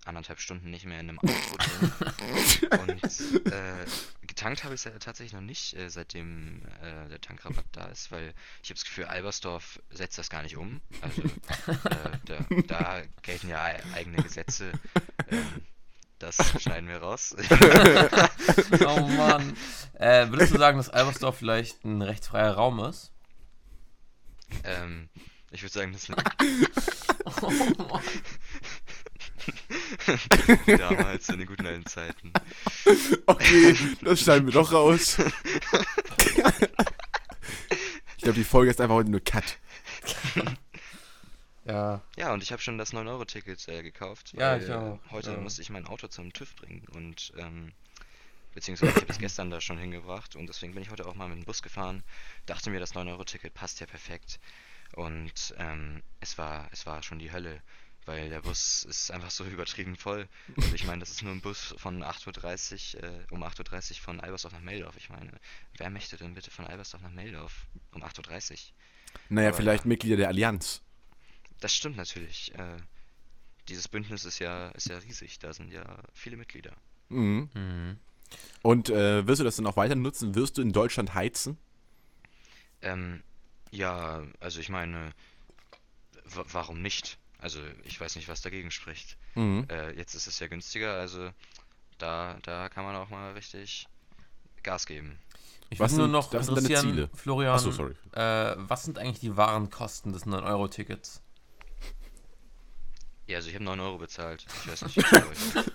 anderthalb 0.06 0.40
Stunden 0.40 0.70
nicht 0.70 0.86
mehr 0.86 1.00
in 1.00 1.10
einem 1.10 1.20
Auto 1.20 1.58
drin. 1.58 2.70
Und 2.80 3.52
äh, 3.52 3.86
getankt 4.28 4.64
habe 4.64 4.76
ich 4.76 4.86
es 4.86 4.92
tatsächlich 5.00 5.34
noch 5.34 5.42
nicht, 5.42 5.76
äh, 5.76 5.90
seitdem 5.90 6.62
äh, 6.82 7.10
der 7.10 7.22
Tankrabatt 7.22 7.66
da 7.72 7.86
ist, 7.86 8.12
weil 8.12 8.34
ich 8.62 8.70
habe 8.70 8.76
das 8.76 8.84
Gefühl, 8.84 9.06
Albersdorf 9.06 9.80
setzt 9.92 10.18
das 10.18 10.30
gar 10.30 10.44
nicht 10.44 10.58
um. 10.58 10.82
Also 11.02 11.22
äh, 11.22 12.18
da, 12.26 12.46
da 12.68 13.02
gelten 13.22 13.48
ja 13.50 13.64
ei- 13.64 13.82
eigene 13.94 14.18
Gesetze. 14.22 14.72
Ähm, 15.30 15.46
das 16.20 16.38
schneiden 16.62 16.88
wir 16.90 16.98
raus. 16.98 17.36
Oh 18.86 19.08
Mann. 19.08 19.56
Äh, 19.94 20.30
würdest 20.30 20.54
du 20.54 20.58
sagen, 20.58 20.78
dass 20.78 20.90
Albersdorf 20.90 21.38
vielleicht 21.38 21.84
ein 21.86 22.02
rechtsfreier 22.02 22.54
Raum 22.54 22.80
ist? 22.86 23.12
Ähm, 24.64 25.10
ich 25.52 25.62
würde 25.64 25.74
sagen, 25.74 25.94
das 25.94 26.10
Oh 27.42 27.50
Mann. 27.50 28.02
damals 30.78 31.30
in 31.30 31.40
den 31.40 31.48
guten 31.48 31.66
alten 31.66 31.86
Zeiten. 31.86 32.34
Okay, 33.26 33.76
das 34.02 34.20
schneiden 34.22 34.46
wir 34.48 34.54
doch 34.54 34.72
raus. 34.72 35.18
ich 38.18 38.24
glaube, 38.24 38.38
die 38.38 38.44
Folge 38.44 38.72
ist 38.72 38.82
einfach 38.82 38.96
heute 38.96 39.10
nur 39.10 39.22
Cut. 39.22 39.58
Ja. 41.66 42.02
Ja, 42.18 42.34
und 42.34 42.44
ich 42.44 42.52
habe 42.52 42.62
schon 42.62 42.78
das 42.78 42.94
9-Euro-Ticket 42.94 43.68
äh, 43.70 43.82
gekauft, 43.84 44.34
Ja, 44.34 44.52
weil 44.52 44.64
ich 44.64 44.72
auch, 44.72 45.00
heute 45.12 45.32
ja. 45.32 45.38
musste 45.38 45.62
ich 45.62 45.70
mein 45.70 45.88
Auto 45.88 46.08
zum 46.08 46.34
TÜV 46.34 46.56
bringen 46.56 46.86
und 46.92 47.32
ähm, 47.38 47.72
beziehungsweise 48.54 48.92
ich 48.92 49.02
habe 49.02 49.12
es 49.12 49.20
gestern 49.20 49.50
da 49.50 49.62
schon 49.62 49.78
hingebracht 49.78 50.36
und 50.36 50.48
deswegen 50.48 50.74
bin 50.74 50.84
ich 50.84 50.92
heute 50.92 51.06
auch 51.06 51.16
mal 51.16 51.30
mit 51.30 51.38
dem 51.38 51.46
Bus 51.46 51.62
gefahren. 51.62 52.04
Dachte 52.46 52.70
mir, 52.70 52.80
das 52.80 52.94
9-Euro-Ticket 52.94 53.54
passt 53.54 53.80
ja 53.80 53.86
perfekt 53.86 54.40
und 54.96 55.56
ähm, 55.58 56.04
es 56.20 56.38
war 56.38 56.68
es 56.72 56.86
war 56.86 57.02
schon 57.02 57.20
die 57.20 57.32
Hölle, 57.32 57.62
weil 58.06 58.30
der 58.30 58.42
Bus 58.42 58.84
ist 58.84 59.12
einfach 59.12 59.32
so 59.32 59.44
übertrieben 59.46 59.96
voll. 59.96 60.28
Also 60.58 60.74
ich 60.76 60.86
meine, 60.86 61.00
das 61.00 61.12
ist 61.12 61.22
nur 61.24 61.32
ein 61.34 61.42
Bus 61.42 61.74
von 61.78 62.04
8.30 62.04 62.96
Uhr, 62.98 63.04
äh, 63.04 63.26
um 63.32 63.44
8.30 63.44 63.92
Uhr 63.92 63.96
von 63.98 64.20
Albersdorf 64.20 64.54
nach 64.54 64.62
Meldorf. 64.62 64.96
Ich 64.98 65.10
meine, 65.10 65.32
wer 65.78 65.90
möchte 65.90 66.18
denn 66.18 66.34
bitte 66.34 66.52
von 66.52 66.66
Albersdorf 66.66 67.02
nach 67.04 67.12
Meldorf 67.12 67.68
um 67.92 68.04
8.30 68.04 68.52
Uhr? 68.52 68.58
Naja, 69.30 69.50
Aber 69.50 69.58
vielleicht. 69.58 69.86
Mitglieder 69.86 70.18
der 70.18 70.28
Allianz. 70.28 70.82
Das 71.60 71.74
stimmt 71.76 71.98
natürlich. 71.98 72.54
Äh, 72.56 72.78
dieses 73.70 73.88
Bündnis 73.88 74.26
ist 74.26 74.40
ja, 74.40 74.70
ist 74.70 74.90
ja 74.90 74.98
riesig. 74.98 75.40
Da 75.40 75.54
sind 75.54 75.72
ja 75.72 76.00
viele 76.14 76.36
Mitglieder. 76.38 76.76
Mhm. 77.10 77.50
Mhm. 77.54 77.98
Und 78.64 78.90
äh, 78.90 79.26
wirst 79.28 79.40
du 79.40 79.44
das 79.46 79.56
dann 79.58 79.68
auch 79.68 79.78
weiter 79.78 79.96
nutzen? 79.96 80.36
Wirst 80.36 80.58
du 80.58 80.62
in 80.62 80.72
Deutschland 80.74 81.14
heizen? 81.14 81.58
Ähm, 82.82 83.24
ja, 83.72 84.24
also 84.40 84.60
ich 84.60 84.70
meine, 84.70 85.12
wa- 86.26 86.46
warum 86.52 86.82
nicht? 86.82 87.18
Also 87.44 87.60
ich 87.84 88.00
weiß 88.00 88.16
nicht, 88.16 88.30
was 88.30 88.42
dagegen 88.42 88.72
spricht. 88.72 89.18
Mhm. 89.36 89.66
Äh, 89.70 89.92
jetzt 89.98 90.16
ist 90.16 90.28
es 90.28 90.40
ja 90.40 90.48
günstiger, 90.48 90.94
also 90.94 91.30
da, 91.98 92.38
da 92.44 92.70
kann 92.70 92.86
man 92.86 92.96
auch 92.96 93.10
mal 93.10 93.34
richtig 93.34 93.88
Gas 94.64 94.86
geben. 94.86 95.20
Ich 95.70 95.80
Was 95.80 95.92
nur 95.92 96.04
sind- 96.06 96.12
noch 96.14 96.32
was 96.34 96.46
sind 96.46 96.56
deine 96.56 96.68
interessieren, 96.68 96.94
Ziele? 96.96 97.10
Florian, 97.14 97.54
Achso, 97.56 97.72
sorry. 97.72 97.96
Äh, 98.14 98.56
was 98.58 98.84
sind 98.86 98.98
eigentlich 98.98 99.20
die 99.20 99.36
wahren 99.36 99.70
Kosten 99.70 100.14
des 100.14 100.26
9-Euro-Tickets? 100.26 101.22
Ja, 103.28 103.38
also 103.38 103.50
ich 103.50 103.56
habe 103.56 103.66
9 103.66 103.80
Euro 103.82 103.98
bezahlt. 103.98 104.46
Ich 104.64 104.68
weiß 104.72 104.82
nicht, 104.84 104.96
wie 104.98 105.02
viel 105.04 105.18
euch. 105.24 105.66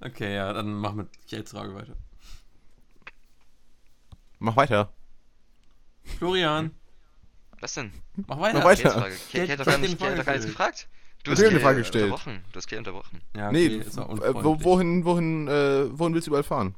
Okay, 0.00 0.34
ja, 0.34 0.52
dann 0.52 0.74
mach 0.74 0.92
mit 0.92 1.08
Geldfrage 1.28 1.74
weiter. 1.74 1.96
Mach 4.38 4.56
weiter. 4.56 4.92
Florian, 6.18 6.72
Was 7.64 7.72
denn? 7.72 7.90
mach 8.26 8.38
weiter. 8.38 8.58
Mach 8.58 8.64
weiter. 8.66 8.90
Kate, 8.90 9.16
Kate 9.32 9.52
hat 9.52 9.60
doch 9.60 9.64
gar 9.64 9.78
nicht, 9.78 9.98
Kate 9.98 10.18
hat 10.18 10.26
gar 10.26 10.32
nichts 10.34 10.46
gefragt. 10.46 10.86
Du 11.22 11.30
Natürlich 11.30 11.52
eine 11.52 11.60
Frage 11.60 11.78
gestellt. 11.78 12.04
unterbrochen. 12.04 12.44
Du 12.52 12.56
hast 12.58 12.66
Kate 12.66 12.78
unterbrochen. 12.78 13.22
Ja, 13.34 13.50
nee, 13.50 13.66
okay, 13.68 13.76
äh, 13.78 14.00
unfreundlich. 14.02 14.64
wohin, 14.66 15.04
wohin, 15.06 15.48
äh, 15.48 15.98
wohin 15.98 16.12
willst 16.12 16.26
du 16.26 16.32
überall 16.32 16.42
fahren? 16.42 16.74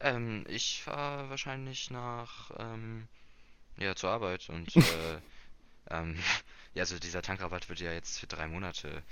Ähm, 0.00 0.46
ich 0.48 0.80
fahre 0.82 1.28
wahrscheinlich 1.28 1.90
nach, 1.90 2.50
ähm, 2.58 3.08
ja, 3.76 3.94
zur 3.94 4.08
Arbeit 4.08 4.48
und, 4.48 4.74
äh, 4.76 4.80
ähm, 5.90 6.16
ja, 6.72 6.80
also 6.80 6.98
dieser 6.98 7.20
Tankrabatt 7.20 7.68
wird 7.68 7.80
ja 7.80 7.92
jetzt 7.92 8.20
für 8.20 8.26
drei 8.26 8.48
Monate, 8.48 9.02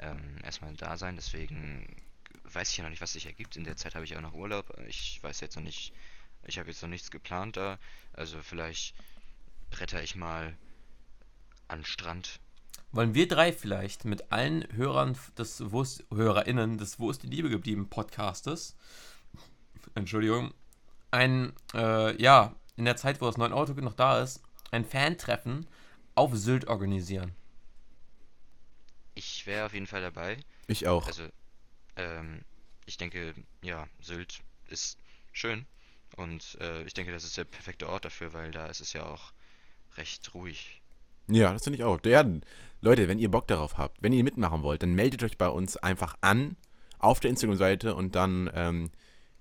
ähm, 0.00 0.36
erstmal 0.44 0.74
da 0.74 0.98
sein, 0.98 1.16
deswegen 1.16 1.96
weiß 2.44 2.68
ich 2.72 2.76
ja 2.76 2.82
noch 2.82 2.90
nicht, 2.90 3.00
was 3.00 3.14
sich 3.14 3.24
ergibt. 3.24 3.56
In 3.56 3.64
der 3.64 3.76
Zeit 3.76 3.94
habe 3.94 4.04
ich 4.04 4.14
auch 4.18 4.20
noch 4.20 4.34
Urlaub. 4.34 4.66
Ich 4.86 5.18
weiß 5.22 5.40
jetzt 5.40 5.56
noch 5.56 5.62
nicht, 5.62 5.94
ich 6.44 6.58
habe 6.58 6.68
jetzt 6.68 6.82
noch 6.82 6.90
nichts 6.90 7.10
geplant 7.10 7.56
da, 7.56 7.78
also 8.12 8.42
vielleicht 8.42 8.94
bretter 9.70 10.02
ich 10.02 10.16
mal 10.16 10.56
an 11.68 11.80
den 11.80 11.84
Strand. 11.84 12.40
Wollen 12.92 13.14
wir 13.14 13.28
drei 13.28 13.52
vielleicht 13.52 14.04
mit 14.04 14.32
allen 14.32 14.66
Hörern 14.72 15.16
des 15.38 15.70
Wo 15.70 15.82
ist, 15.82 16.04
HörerInnen 16.12 16.76
des 16.76 16.98
Wo 16.98 17.10
ist 17.10 17.22
die 17.22 17.28
Liebe 17.28 17.48
geblieben 17.48 17.88
Podcastes, 17.88 18.76
Entschuldigung, 19.94 20.52
ein, 21.12 21.52
äh, 21.74 22.20
ja, 22.20 22.54
in 22.76 22.84
der 22.84 22.96
Zeit, 22.96 23.20
wo 23.20 23.26
das 23.26 23.36
9-Euro 23.36 23.72
noch 23.80 23.94
da 23.94 24.20
ist, 24.20 24.42
ein 24.72 24.84
Fan-Treffen 24.84 25.68
auf 26.14 26.34
Sylt 26.34 26.66
organisieren? 26.66 27.34
Ich 29.14 29.46
wäre 29.46 29.66
auf 29.66 29.74
jeden 29.74 29.86
Fall 29.86 30.02
dabei. 30.02 30.38
Ich 30.66 30.88
auch. 30.88 31.06
Also, 31.06 31.24
ähm, 31.96 32.42
ich 32.86 32.96
denke, 32.96 33.34
ja, 33.62 33.86
Sylt 34.00 34.40
ist 34.68 34.98
schön 35.32 35.66
und 36.16 36.56
äh, 36.60 36.82
ich 36.84 36.94
denke, 36.94 37.12
das 37.12 37.24
ist 37.24 37.36
der 37.36 37.44
perfekte 37.44 37.88
Ort 37.88 38.04
dafür, 38.04 38.32
weil 38.32 38.50
da 38.50 38.66
ist 38.66 38.80
es 38.80 38.92
ja 38.92 39.04
auch 39.04 39.32
recht 39.96 40.34
ruhig. 40.34 40.82
Ja, 41.28 41.52
das 41.52 41.64
finde 41.64 41.78
ich 41.78 41.84
auch. 41.84 41.98
Ja, 42.04 42.24
Leute, 42.80 43.08
wenn 43.08 43.18
ihr 43.18 43.30
Bock 43.30 43.46
darauf 43.46 43.78
habt, 43.78 44.02
wenn 44.02 44.12
ihr 44.12 44.24
mitmachen 44.24 44.62
wollt, 44.62 44.82
dann 44.82 44.94
meldet 44.94 45.22
euch 45.22 45.38
bei 45.38 45.48
uns 45.48 45.76
einfach 45.76 46.16
an 46.20 46.56
auf 46.98 47.20
der 47.20 47.30
Instagram-Seite 47.30 47.94
und 47.94 48.14
dann, 48.14 48.50
ähm, 48.54 48.90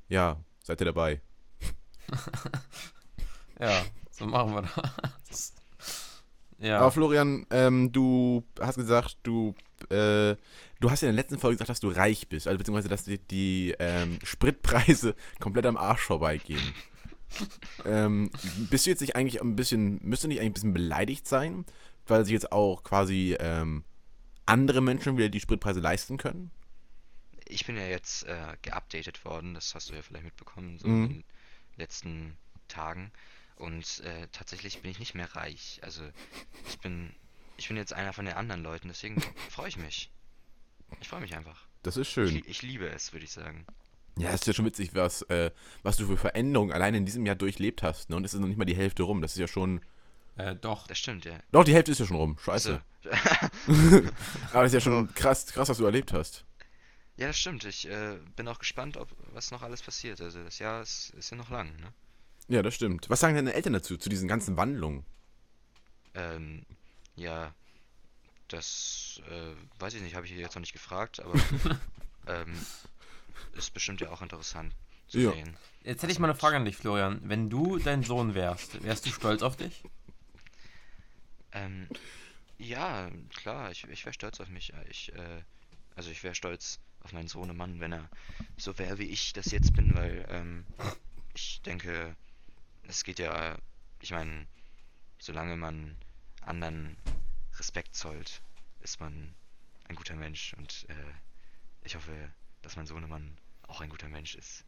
ja, 0.08 0.38
seid 0.64 0.82
ihr 0.82 0.86
dabei. 0.86 1.22
Ja, 3.60 3.84
so 4.10 4.26
machen 4.26 4.54
wir 4.54 4.64
das. 5.28 5.54
Ja. 6.62 6.80
Aber 6.80 6.92
Florian, 6.92 7.46
ähm, 7.52 7.94
du 7.94 8.44
hast 8.60 8.76
gesagt, 8.76 9.16
du, 9.24 9.56
äh, 9.84 10.36
du 10.82 10.92
hast 10.92 11.00
ja 11.00 11.08
in 11.08 11.16
der 11.16 11.24
letzten 11.24 11.40
Folge 11.40 11.56
gesagt, 11.56 11.70
dass 11.70 11.80
du 11.80 11.88
reich 11.88 12.28
bist, 12.28 12.48
also 12.48 12.58
beziehungsweise, 12.58 12.90
dass 12.90 13.06
die, 13.06 13.18
die 13.18 13.76
ähm, 13.80 14.20
Spritpreise 14.24 15.16
komplett 15.40 15.66
am 15.66 15.78
Arsch 15.78 16.02
vorbeigehen. 16.02 16.74
Ähm, 17.86 18.30
bist 18.70 18.86
du 18.86 18.90
jetzt 18.90 19.02
nicht 19.02 19.16
eigentlich 19.16 19.42
ein 19.42 19.56
bisschen, 19.56 20.00
müsst 20.04 20.24
du 20.24 20.28
nicht 20.28 20.40
eigentlich 20.40 20.50
ein 20.52 20.54
bisschen 20.54 20.74
beleidigt 20.74 21.28
sein, 21.28 21.66
weil 22.08 22.26
sich 22.26 22.34
jetzt 22.34 22.52
auch 22.52 22.84
quasi 22.84 23.36
ähm, 23.40 23.84
andere 24.46 24.82
Menschen 24.82 25.18
wieder 25.18 25.30
die 25.30 25.40
Spritpreise 25.40 25.80
leisten 25.80 26.18
können? 26.18 26.52
Ich 27.48 27.66
bin 27.66 27.76
ja 27.78 27.88
jetzt 27.88 28.24
äh, 28.24 28.56
geupdatet 28.62 29.26
worden, 29.26 29.54
das 29.54 29.74
hast 29.74 29.90
du 29.90 29.94
ja 29.96 30.02
vielleicht 30.02 30.26
mitbekommen, 30.26 30.78
so 30.80 30.88
Mhm. 30.88 31.04
in 31.06 31.10
den 31.10 31.24
letzten 31.78 32.38
Tagen. 32.68 33.12
Und 33.56 34.00
äh, 34.02 34.28
tatsächlich 34.32 34.82
bin 34.82 34.92
ich 34.92 35.00
nicht 35.00 35.16
mehr 35.16 35.36
reich. 35.36 35.80
Also 35.84 36.04
ich 36.70 36.80
bin, 36.80 37.12
ich 37.58 37.68
bin 37.68 37.76
jetzt 37.78 37.92
einer 37.94 38.14
von 38.14 38.26
den 38.26 38.36
anderen 38.36 38.64
Leuten, 38.64 38.88
deswegen 38.88 39.20
freue 39.50 39.68
ich 39.68 39.78
mich. 39.78 40.12
Ich 41.02 41.10
freue 41.10 41.22
mich 41.22 41.36
einfach. 41.36 41.68
Das 41.84 41.98
ist 41.98 42.08
Ich, 42.08 42.14
schön. 42.14 42.30
li- 42.30 42.44
ich 42.48 42.62
liebe 42.62 42.88
es, 42.88 43.14
würde 43.14 43.26
ich 43.26 43.32
sagen. 43.32 43.66
Ja, 44.20 44.32
ist 44.32 44.46
ja 44.48 44.54
schon 44.54 44.66
witzig, 44.66 44.94
was, 44.94 45.22
äh, 45.24 45.52
was 45.82 45.98
du 45.98 46.06
für 46.06 46.18
Veränderungen 46.18 46.72
allein 46.72 46.94
in 46.94 47.06
diesem 47.06 47.26
Jahr 47.26 47.36
durchlebt 47.36 47.84
hast. 47.84 48.10
Ne? 48.10 48.16
Und 48.18 48.26
es 48.26 48.34
ist 48.34 48.40
noch 48.40 48.48
nicht 48.48 48.58
mal 48.58 48.66
die 48.66 48.76
Hälfte 48.76 49.04
rum. 49.04 49.22
Das 49.22 49.32
ist 49.32 49.40
ja 49.40 49.48
schon. 49.48 49.82
Äh, 50.36 50.56
doch. 50.56 50.88
Das 50.88 50.98
stimmt, 50.98 51.26
ja. 51.26 51.40
Doch, 51.52 51.64
die 51.64 51.74
Hälfte 51.74 51.92
ist 51.92 52.00
ja 52.00 52.06
schon 52.06 52.18
rum. 52.18 52.38
Scheiße. 52.44 52.82
Also, 53.06 53.30
Aber 54.54 54.64
das 54.64 54.74
ist 54.74 54.74
ja 54.74 54.82
schon 54.82 55.14
krass, 55.14 55.46
krass, 55.48 55.70
was 55.70 55.78
du 55.78 55.86
erlebt 55.86 56.12
hast. 56.14 56.44
ja, 57.18 57.28
das 57.28 57.38
stimmt. 57.40 57.64
Ich 57.66 57.88
äh, 57.90 58.18
bin 58.36 58.48
auch 58.48 58.60
gespannt, 58.60 58.98
ob 58.98 59.10
was 59.34 59.52
noch 59.52 59.62
alles 59.62 59.82
passiert. 59.82 60.22
Also 60.22 60.44
das 60.44 60.60
Jahr 60.60 60.82
ist, 60.82 61.12
ist 61.18 61.30
ja 61.32 61.38
noch 61.38 61.50
lang, 61.50 61.76
ne? 61.78 61.94
Ja, 62.50 62.62
das 62.62 62.76
stimmt. 62.76 63.10
Was 63.10 63.20
sagen 63.20 63.36
deine 63.36 63.54
Eltern 63.54 63.74
dazu, 63.74 63.96
zu 63.98 64.10
diesen 64.10 64.28
ganzen 64.28 64.58
Wandlungen? 64.58 65.06
Ähm, 66.16 66.66
ja, 67.16 67.54
das 68.48 69.22
äh, 69.30 69.54
weiß 69.80 69.94
ich 69.94 70.02
nicht, 70.02 70.16
habe 70.16 70.26
ich 70.26 70.32
jetzt 70.32 70.56
noch 70.56 70.62
nicht 70.62 70.74
gefragt, 70.74 71.20
aber 71.22 71.34
ähm, 72.28 72.54
ist 73.54 73.74
bestimmt 73.74 74.02
ja 74.02 74.10
auch 74.10 74.22
interessant 74.22 74.74
zu 75.08 75.20
Ja. 75.20 75.32
sehen. 75.32 75.56
Jetzt 75.84 76.04
hätte 76.04 76.12
ich 76.12 76.20
mal 76.20 76.30
eine 76.30 76.38
Frage 76.38 76.58
an 76.58 76.66
dich, 76.66 76.76
Florian. 76.78 77.22
Wenn 77.24 77.50
du 77.50 77.78
dein 77.80 78.04
Sohn 78.04 78.36
wärst, 78.36 78.84
wärst 78.84 79.06
du 79.06 79.10
stolz 79.12 79.42
auf 79.42 79.56
dich? 79.58 79.84
Ähm, 81.52 81.88
ja, 82.58 83.10
klar, 83.36 83.72
ich, 83.72 83.86
ich 83.86 84.06
wäre 84.06 84.14
stolz 84.14 84.40
auf 84.40 84.50
mich. 84.50 84.74
Ich, 84.90 85.14
äh, 85.16 85.42
also 85.96 86.12
ich 86.12 86.24
wäre 86.24 86.36
stolz 86.36 86.80
auf 87.02 87.14
meinen 87.14 87.28
Sohnemann, 87.28 87.80
wenn 87.80 87.94
er 87.94 88.10
so 88.58 88.78
wäre, 88.78 88.98
wie 89.00 89.06
ich 89.06 89.34
das 89.34 89.52
jetzt 89.52 89.74
bin, 89.74 89.96
weil 89.96 90.26
ähm, 90.30 90.66
ich 91.34 91.62
denke, 91.62 92.16
es 92.84 93.04
geht 93.04 93.20
ja, 93.20 93.58
ich 94.02 94.12
meine, 94.12 94.46
solange 95.18 95.56
man 95.56 95.96
anderen 96.42 96.98
Respekt 97.58 97.96
zollt, 97.96 98.42
ist 98.82 99.00
man 99.00 99.34
ein 99.88 99.96
guter 99.96 100.16
Mensch 100.16 100.54
und 100.58 100.86
äh, 100.90 100.94
ich 101.84 101.96
hoffe, 101.96 102.12
dass 102.62 102.76
mein 102.76 102.86
Sohnemann 102.86 103.38
auch 103.68 103.82
ein 103.82 103.90
guter 103.90 104.10
Mensch 104.10 104.36
ist. 104.36 104.66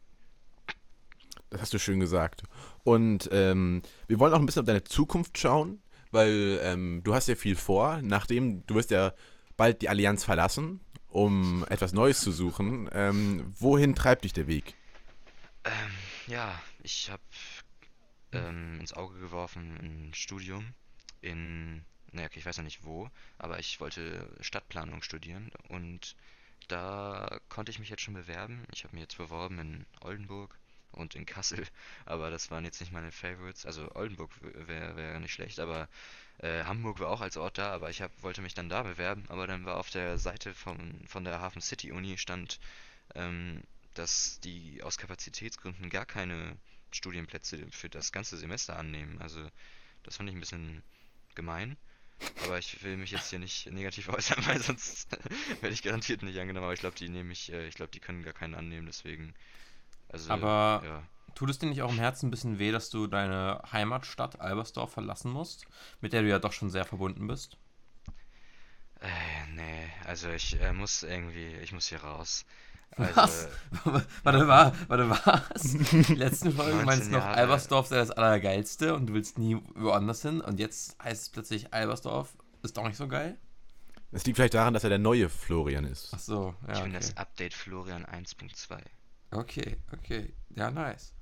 Das 1.50 1.62
hast 1.62 1.74
du 1.74 1.78
schön 1.78 2.00
gesagt. 2.00 2.42
Und 2.84 3.28
ähm, 3.32 3.82
wir 4.06 4.18
wollen 4.18 4.32
auch 4.32 4.38
ein 4.38 4.46
bisschen 4.46 4.60
auf 4.60 4.66
deine 4.66 4.84
Zukunft 4.84 5.38
schauen, 5.38 5.82
weil 6.10 6.60
ähm, 6.62 7.02
du 7.04 7.14
hast 7.14 7.28
ja 7.28 7.34
viel 7.34 7.56
vor. 7.56 8.00
Nachdem 8.02 8.66
du 8.66 8.74
wirst 8.74 8.90
ja 8.90 9.12
bald 9.56 9.82
die 9.82 9.88
Allianz 9.88 10.24
verlassen, 10.24 10.80
um 11.08 11.64
etwas 11.68 11.92
Neues 11.92 12.20
zu 12.20 12.32
suchen. 12.32 12.88
Ähm, 12.92 13.52
wohin 13.58 13.94
treibt 13.94 14.24
dich 14.24 14.32
der 14.32 14.46
Weg? 14.46 14.74
Ähm, 15.64 15.72
ja, 16.26 16.60
ich 16.82 17.10
habe 17.10 17.22
ähm, 18.32 18.80
ins 18.80 18.92
Auge 18.92 19.18
geworfen 19.18 19.76
ein 19.80 20.14
Studium 20.14 20.74
in, 21.20 21.84
naja, 22.12 22.26
okay, 22.26 22.40
ich 22.40 22.46
weiß 22.46 22.56
noch 22.56 22.64
nicht 22.64 22.84
wo, 22.84 23.08
aber 23.38 23.58
ich 23.58 23.80
wollte 23.80 24.28
Stadtplanung 24.40 25.02
studieren 25.02 25.50
und 25.68 26.16
da 26.68 27.40
konnte 27.48 27.70
ich 27.70 27.78
mich 27.78 27.90
jetzt 27.90 28.02
schon 28.02 28.14
bewerben. 28.14 28.64
Ich 28.72 28.84
habe 28.84 28.94
mich 28.94 29.02
jetzt 29.02 29.16
beworben 29.18 29.58
in 29.58 29.86
Oldenburg 30.00 30.58
und 30.92 31.14
in 31.14 31.26
Kassel, 31.26 31.66
aber 32.06 32.30
das 32.30 32.50
waren 32.50 32.64
jetzt 32.64 32.80
nicht 32.80 32.92
meine 32.92 33.12
Favorites. 33.12 33.66
Also 33.66 33.94
Oldenburg 33.94 34.30
wäre 34.42 34.96
wär 34.96 35.18
nicht 35.20 35.32
schlecht, 35.32 35.60
aber 35.60 35.88
äh, 36.38 36.64
Hamburg 36.64 37.00
war 37.00 37.08
auch 37.08 37.20
als 37.20 37.36
Ort 37.36 37.58
da, 37.58 37.72
aber 37.72 37.90
ich 37.90 38.02
hab, 38.02 38.10
wollte 38.22 38.42
mich 38.42 38.54
dann 38.54 38.68
da 38.68 38.82
bewerben, 38.82 39.24
aber 39.28 39.46
dann 39.46 39.64
war 39.64 39.76
auf 39.78 39.90
der 39.90 40.18
Seite 40.18 40.54
von, 40.54 41.02
von 41.06 41.24
der 41.24 41.40
Hafen 41.40 41.62
City 41.62 41.92
Uni 41.92 42.18
stand, 42.18 42.60
ähm, 43.14 43.62
dass 43.94 44.40
die 44.40 44.82
aus 44.82 44.98
Kapazitätsgründen 44.98 45.90
gar 45.90 46.06
keine 46.06 46.56
Studienplätze 46.90 47.66
für 47.70 47.88
das 47.88 48.12
ganze 48.12 48.36
Semester 48.36 48.78
annehmen. 48.78 49.20
Also 49.20 49.48
das 50.02 50.16
fand 50.16 50.28
ich 50.28 50.36
ein 50.36 50.40
bisschen 50.40 50.82
gemein. 51.34 51.76
Aber 52.44 52.58
ich 52.58 52.82
will 52.82 52.96
mich 52.96 53.10
jetzt 53.10 53.30
hier 53.30 53.38
nicht 53.38 53.70
negativ 53.70 54.08
äußern, 54.12 54.44
weil 54.46 54.60
sonst 54.60 55.12
werde 55.60 55.74
ich 55.74 55.82
garantiert 55.82 56.22
nicht 56.22 56.38
angenommen. 56.38 56.64
Aber 56.64 56.74
ich 56.74 56.80
glaube, 56.80 56.96
die 56.96 57.08
nehme 57.08 57.32
ich, 57.32 57.52
äh, 57.52 57.66
ich 57.66 57.74
glaube, 57.74 57.92
die 57.92 58.00
können 58.00 58.22
gar 58.22 58.32
keinen 58.32 58.54
annehmen, 58.54 58.86
deswegen. 58.86 59.34
Also, 60.08 60.30
Aber- 60.30 60.82
ja. 60.84 61.02
Tut 61.34 61.48
es 61.48 61.58
dir 61.58 61.66
nicht 61.66 61.80
auch 61.80 61.90
im 61.90 61.98
Herzen 61.98 62.26
ein 62.26 62.30
bisschen 62.30 62.58
weh, 62.58 62.72
dass 62.72 62.90
du 62.90 63.06
deine 63.06 63.62
Heimatstadt 63.72 64.38
Albersdorf 64.38 64.92
verlassen 64.92 65.30
musst, 65.32 65.64
mit 66.02 66.12
der 66.12 66.20
du 66.20 66.28
ja 66.28 66.38
doch 66.38 66.52
schon 66.52 66.68
sehr 66.68 66.84
verbunden 66.84 67.26
bist? 67.26 67.56
Äh, 69.00 69.46
nee, 69.54 69.88
also 70.04 70.28
ich 70.30 70.60
äh, 70.60 70.74
muss 70.74 71.02
irgendwie, 71.02 71.54
ich 71.56 71.72
muss 71.72 71.88
hier 71.88 72.02
raus. 72.02 72.44
Also, 72.96 73.16
Was? 73.16 73.48
warte, 74.22 74.48
war, 74.48 74.72
warte, 74.88 75.08
was? 75.10 75.62
Die 75.62 76.14
letzten 76.14 76.52
Folgen 76.56 76.84
19 76.84 76.84
meinst 76.84 77.06
du 77.06 77.12
noch, 77.12 77.20
Jahre. 77.20 77.36
Albersdorf 77.36 77.86
sei 77.86 77.96
das 77.96 78.10
Allergeilste 78.10 78.94
und 78.94 79.06
du 79.06 79.14
willst 79.14 79.38
nie 79.38 79.58
woanders 79.74 80.22
hin 80.22 80.40
und 80.40 80.60
jetzt 80.60 81.02
heißt 81.02 81.22
es 81.22 81.28
plötzlich, 81.30 81.72
Albersdorf 81.72 82.36
ist 82.62 82.76
doch 82.76 82.86
nicht 82.86 82.96
so 82.96 83.08
geil? 83.08 83.38
Es 84.10 84.26
liegt 84.26 84.36
vielleicht 84.36 84.54
daran, 84.54 84.74
dass 84.74 84.84
er 84.84 84.90
der 84.90 84.98
neue 84.98 85.30
Florian 85.30 85.84
ist. 85.84 86.10
Ach 86.14 86.18
so, 86.18 86.54
ich 86.68 86.76
ja, 86.76 86.82
bin 86.82 86.90
okay. 86.90 87.00
das 87.00 87.16
Update 87.16 87.54
Florian 87.54 88.04
1.2 88.04 88.78
Okay, 89.30 89.78
okay. 89.92 90.34
Ja, 90.54 90.70
nice. 90.70 91.14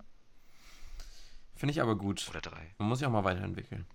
Finde 1.54 1.72
ich 1.72 1.80
aber 1.80 1.96
gut. 1.96 2.26
oder 2.28 2.40
3. 2.40 2.74
Man 2.78 2.88
muss 2.88 2.98
sich 2.98 3.06
auch 3.06 3.12
mal 3.12 3.22
weiterentwickeln. 3.22 3.86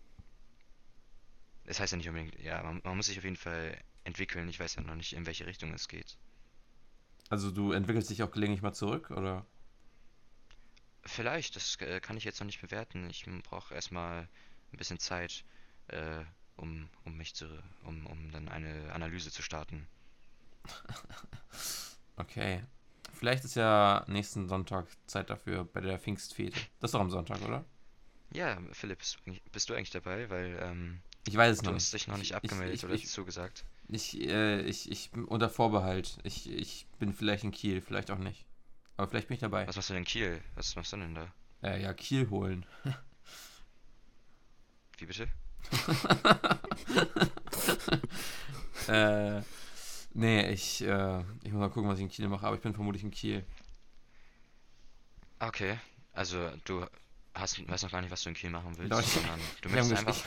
Das 1.66 1.80
heißt 1.80 1.92
ja 1.92 1.98
nicht 1.98 2.08
unbedingt, 2.08 2.40
ja, 2.40 2.64
man, 2.64 2.80
man 2.84 2.96
muss 2.96 3.08
sich 3.08 3.18
auf 3.18 3.24
jeden 3.24 3.36
Fall 3.36 3.78
entwickeln. 4.04 4.48
Ich 4.48 4.60
weiß 4.60 4.76
ja 4.76 4.84
noch 4.84 4.96
nicht, 4.96 5.14
in 5.14 5.26
welche 5.26 5.46
Richtung 5.46 5.74
es 5.74 5.88
geht. 5.88 6.18
Also 7.30 7.52
du 7.52 7.72
entwickelst 7.72 8.10
dich 8.10 8.22
auch 8.24 8.32
gelegentlich 8.32 8.62
mal 8.62 8.74
zurück, 8.74 9.12
oder? 9.12 9.46
Vielleicht, 11.04 11.56
das 11.56 11.76
äh, 11.82 12.00
kann 12.00 12.18
ich 12.18 12.24
jetzt 12.24 12.40
noch 12.40 12.46
nicht 12.46 12.62
bewerten. 12.62 13.10
Ich 13.10 13.26
brauche 13.44 13.74
erstmal 13.74 14.28
ein 14.72 14.78
bisschen 14.78 15.00
Zeit, 15.00 15.44
äh, 15.88 16.24
um, 16.56 16.90
um 17.04 17.16
mich 17.18 17.36
zu, 17.36 17.46
um, 17.84 18.06
um 18.08 18.32
dann 18.32 18.50
eine 18.50 18.92
Analyse 18.94 19.32
zu 19.32 19.42
starten. 19.42 19.88
Okay. 22.18 22.64
Vielleicht 23.14 23.44
ist 23.44 23.56
ja 23.56 24.06
nächsten 24.08 24.48
Sonntag 24.48 24.88
Zeit 25.06 25.30
dafür 25.30 25.66
bei 25.66 25.82
der 25.82 26.00
Pfingstfete. 26.00 26.58
Das 26.80 26.88
ist 26.90 26.94
doch 26.94 27.02
am 27.02 27.10
Sonntag, 27.10 27.42
oder? 27.42 27.66
Ja, 28.32 28.58
Philipp, 28.72 29.00
bist, 29.00 29.16
du 29.16 29.20
eigentlich- 29.30 29.44
bist 29.52 29.70
du 29.70 29.74
eigentlich 29.74 29.90
dabei? 29.90 30.30
Weil 30.30 30.58
ähm, 30.62 31.02
Ich 31.28 31.36
weiß 31.36 31.54
es 31.54 31.60
du 31.60 31.66
noch 31.66 31.74
hast 31.76 31.94
nicht. 31.94 31.94
dich 31.94 32.08
noch 32.08 32.18
nicht 32.18 32.32
Ich- 32.32 32.36
abgemeldet 32.36 32.76
ich, 32.76 32.86
oder 32.86 32.94
ich, 32.94 33.08
zugesagt. 33.08 33.66
ich, 33.88 34.20
äh, 34.22 34.62
ich, 34.62 34.92
ich 34.92 35.12
bin 35.12 35.26
unter 35.26 35.50
Vorbehalt. 35.50 36.18
Ich, 36.24 36.50
ich 36.50 36.86
bin 37.00 37.14
vielleicht 37.14 37.44
in 37.44 37.52
Kiel, 37.52 37.82
vielleicht 37.82 38.12
auch 38.12 38.18
nicht. 38.20 38.46
Aber 38.98 39.08
vielleicht 39.08 39.28
bin 39.28 39.36
ich 39.36 39.42
dabei. 39.42 39.68
Was 39.68 39.76
machst 39.76 39.90
du 39.90 39.94
denn 39.94 40.04
in 40.04 40.08
Kiel? 40.08 40.42
Was 40.56 40.76
machst 40.76 40.94
du 40.94 40.98
denn 40.98 41.16
da? 41.16 41.34
Äh, 41.64 41.82
ja, 41.82 41.94
Kiel 41.94 42.30
holen. 42.30 42.66
Wie 44.98 45.06
bitte? 45.06 45.28
Äh, 48.88 49.42
nee, 50.14 50.52
ich, 50.52 50.82
äh, 50.84 51.22
ich 51.44 51.52
muss 51.52 51.60
mal 51.60 51.70
gucken, 51.70 51.90
was 51.90 51.98
ich 51.98 52.04
in 52.04 52.10
Kiel 52.10 52.28
mache, 52.28 52.46
aber 52.46 52.56
ich 52.56 52.62
bin 52.62 52.76
vermutlich 52.76 53.04
in 53.04 53.10
Kiel. 53.10 53.44
Okay, 55.40 55.80
also 56.14 56.52
du 56.66 56.86
hast, 57.36 57.68
weißt 57.68 57.84
noch 57.84 57.92
gar 57.92 58.02
nicht, 58.02 58.12
was 58.12 58.24
du 58.24 58.30
in 58.30 58.36
Kiel 58.36 58.50
machen 58.50 58.78
willst, 58.78 59.00
ich- 59.00 59.14
sondern 59.14 59.40
du 59.62 59.70
möchtest 59.70 59.94
einfach, 59.94 60.24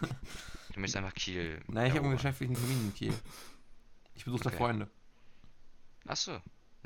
du 0.72 0.80
möchtest 0.80 0.96
einfach 0.96 1.14
Kiel 1.14 1.60
Nein, 1.68 1.86
ich 1.86 1.92
habe 1.96 2.04
einen 2.06 2.16
geschäftlichen 2.16 2.54
Termin 2.54 2.80
in 2.86 2.94
Kiel. 2.94 3.14
Ich 4.14 4.24
besuche 4.24 4.44
da 4.44 4.48
Okay. 4.50 4.58
Freunde. 4.58 4.88
Ach 6.06 6.16
so, 6.16 6.32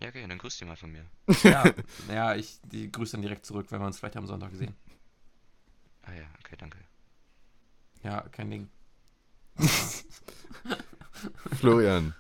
ja 0.01 0.09
okay, 0.09 0.27
dann 0.27 0.39
grüß 0.39 0.57
die 0.59 0.65
mal 0.65 0.77
von 0.77 0.91
mir. 0.93 1.05
Ja, 1.45 1.65
ja, 2.09 2.35
ich 2.35 2.61
die 2.65 2.91
grüße 2.91 3.13
dann 3.13 3.23
direkt 3.23 3.45
zurück, 3.47 3.67
wenn 3.71 3.81
wir 3.81 3.87
uns 3.87 3.99
vielleicht 3.99 4.17
am 4.17 4.27
Sonntag 4.27 4.51
gesehen. 4.51 4.75
Ah 6.03 6.13
ja, 6.13 6.27
okay, 6.41 6.57
danke. 6.59 6.79
Ja, 8.03 8.21
kein 8.31 8.51
Ding. 8.51 8.69
Florian, 11.59 12.15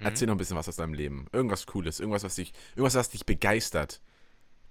Mhm. 0.00 0.06
erzähl 0.06 0.26
noch 0.26 0.34
ein 0.34 0.38
bisschen 0.38 0.56
was 0.56 0.68
aus 0.68 0.76
deinem 0.76 0.94
Leben. 0.94 1.26
Irgendwas 1.32 1.66
Cooles, 1.66 2.00
irgendwas, 2.00 2.22
was 2.22 2.36
dich, 2.36 2.52
irgendwas, 2.76 2.94
was 2.94 3.10
dich 3.10 3.26
begeistert. 3.26 4.00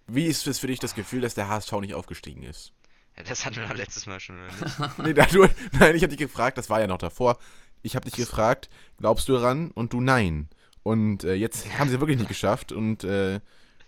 Wie 0.07 0.25
ist 0.25 0.47
es 0.47 0.59
für 0.59 0.67
dich 0.67 0.79
das 0.79 0.95
Gefühl, 0.95 1.21
dass 1.21 1.35
der 1.35 1.47
HSV 1.47 1.71
nicht 1.81 1.93
aufgestiegen 1.93 2.43
ist? 2.43 2.73
Ja, 3.17 3.23
das 3.23 3.45
hatten 3.45 3.57
wir 3.57 3.73
letztes 3.73 4.05
Mal 4.05 4.19
schon? 4.19 4.37
Nee, 5.03 5.13
da, 5.13 5.25
du, 5.25 5.47
nein, 5.73 5.95
ich 5.95 6.03
habe 6.03 6.09
dich 6.09 6.17
gefragt, 6.17 6.57
das 6.57 6.69
war 6.69 6.79
ja 6.79 6.87
noch 6.87 6.97
davor. 6.97 7.37
Ich 7.81 7.95
habe 7.95 8.05
dich 8.05 8.15
gefragt, 8.15 8.69
glaubst 8.97 9.27
du 9.27 9.33
daran? 9.33 9.71
Und 9.71 9.93
du 9.93 10.01
nein. 10.01 10.49
Und 10.83 11.23
äh, 11.23 11.33
jetzt 11.33 11.77
haben 11.77 11.89
sie 11.89 11.99
wirklich 11.99 12.17
nicht 12.17 12.29
geschafft. 12.29 12.71
Und 12.71 13.03
äh, 13.03 13.39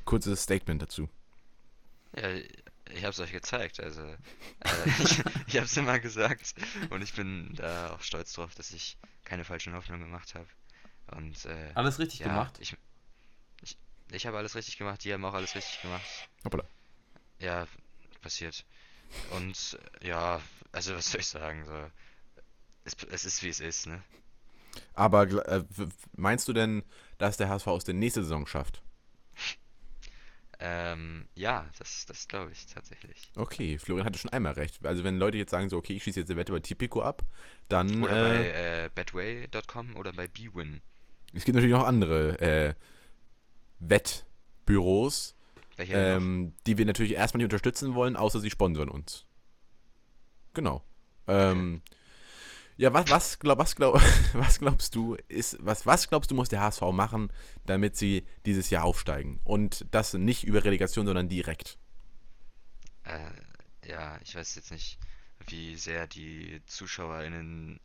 kurzes 0.09 0.43
Statement 0.43 0.81
dazu. 0.81 1.07
Ja, 2.15 2.29
ich 2.91 3.05
hab's 3.05 3.19
euch 3.19 3.31
gezeigt, 3.31 3.79
also 3.79 4.01
äh, 4.01 4.15
ich, 5.03 5.23
ich 5.45 5.57
hab's 5.57 5.77
immer 5.77 5.99
gesagt 5.99 6.55
und 6.89 7.03
ich 7.03 7.13
bin 7.13 7.53
da 7.55 7.93
auch 7.93 8.01
stolz 8.01 8.33
drauf, 8.33 8.55
dass 8.55 8.71
ich 8.71 8.97
keine 9.23 9.45
falschen 9.45 9.73
Hoffnungen 9.73 10.05
gemacht 10.05 10.33
habe. 10.33 10.47
Und 11.15 11.45
äh, 11.45 11.71
Alles 11.75 11.99
richtig 11.99 12.21
ja, 12.21 12.27
gemacht. 12.27 12.57
ich, 12.59 12.75
ich, 14.11 14.25
habe 14.25 14.37
alles 14.37 14.55
richtig 14.55 14.77
gemacht, 14.77 15.03
die 15.03 15.13
haben 15.13 15.25
auch 15.25 15.33
alles 15.33 15.55
richtig 15.55 15.81
gemacht. 15.81 16.05
Hoppala. 16.43 16.63
Ja, 17.39 17.67
passiert. 18.21 18.65
Und 19.31 19.79
äh, 20.01 20.07
ja, 20.09 20.41
also 20.71 20.95
was 20.95 21.11
soll 21.11 21.21
ich 21.21 21.27
sagen, 21.27 21.65
so 21.65 21.73
es, 22.83 22.95
es 23.11 23.25
ist 23.25 23.43
wie 23.43 23.49
es 23.49 23.59
ist, 23.59 23.87
ne? 23.87 24.01
Aber 24.93 25.23
äh, 25.47 25.63
meinst 26.15 26.47
du 26.47 26.53
denn, 26.53 26.83
dass 27.17 27.37
der 27.37 27.49
HSV 27.49 27.67
aus 27.67 27.83
der 27.83 27.95
nächste 27.95 28.23
Saison 28.23 28.45
schafft? 28.45 28.81
Ähm, 30.61 31.25
ja, 31.35 31.65
das, 31.77 32.05
das 32.05 32.27
glaube 32.27 32.51
ich 32.51 32.65
tatsächlich. 32.65 33.31
Okay, 33.35 33.77
Florian 33.77 34.05
hatte 34.05 34.19
schon 34.19 34.31
einmal 34.31 34.53
recht. 34.53 34.85
Also 34.85 35.05
wenn 35.05 35.17
Leute 35.17 35.37
jetzt 35.37 35.51
sagen 35.51 35.69
so, 35.69 35.77
okay, 35.77 35.93
ich 35.93 36.03
schließe 36.03 36.19
jetzt 36.19 36.29
eine 36.29 36.37
Wette 36.37 36.51
bei 36.51 36.59
Tipico 36.59 37.01
ab, 37.01 37.23
dann 37.69 38.03
Oder 38.03 38.11
bei 38.11 38.35
äh, 38.35 38.85
äh, 38.85 38.89
betway.com 38.93 39.95
oder 39.95 40.11
bei 40.11 40.27
bwin. 40.27 40.81
es 41.33 41.45
gibt 41.45 41.55
natürlich 41.55 41.73
noch 41.73 41.85
andere 41.85 42.39
äh, 42.41 42.73
Wettbüros, 43.79 45.35
ähm, 45.77 46.53
die 46.65 46.77
wir 46.77 46.85
natürlich 46.85 47.13
erstmal 47.13 47.39
nicht 47.39 47.45
unterstützen 47.45 47.95
wollen, 47.95 48.15
außer 48.15 48.39
sie 48.39 48.49
sponsern 48.49 48.89
uns. 48.89 49.25
Genau. 50.53 50.83
Ähm, 51.27 51.81
ja, 52.77 52.93
was, 52.93 53.09
was, 53.09 53.39
glaub, 53.39 53.59
was, 53.59 53.75
glaub, 53.75 53.95
was 54.33 54.59
glaubst 54.59 54.95
du, 54.95 55.17
ist, 55.27 55.57
was, 55.59 55.85
was 55.85 56.07
glaubst 56.07 56.31
du, 56.31 56.35
muss 56.35 56.49
der 56.49 56.61
HSV 56.61 56.81
machen, 56.93 57.31
damit 57.65 57.97
sie 57.97 58.25
dieses 58.45 58.69
Jahr 58.69 58.85
aufsteigen? 58.85 59.39
Und 59.43 59.85
das 59.91 60.13
nicht 60.13 60.45
über 60.45 60.63
Relegation, 60.63 61.05
sondern 61.05 61.27
direkt. 61.27 61.77
Äh, 63.03 63.31
ja, 63.85 64.17
ich 64.23 64.35
weiß 64.35 64.55
jetzt 64.55 64.71
nicht, 64.71 64.97
wie 65.47 65.75
sehr 65.75 66.07
die 66.07 66.61
ZuschauerInnen 66.67 67.79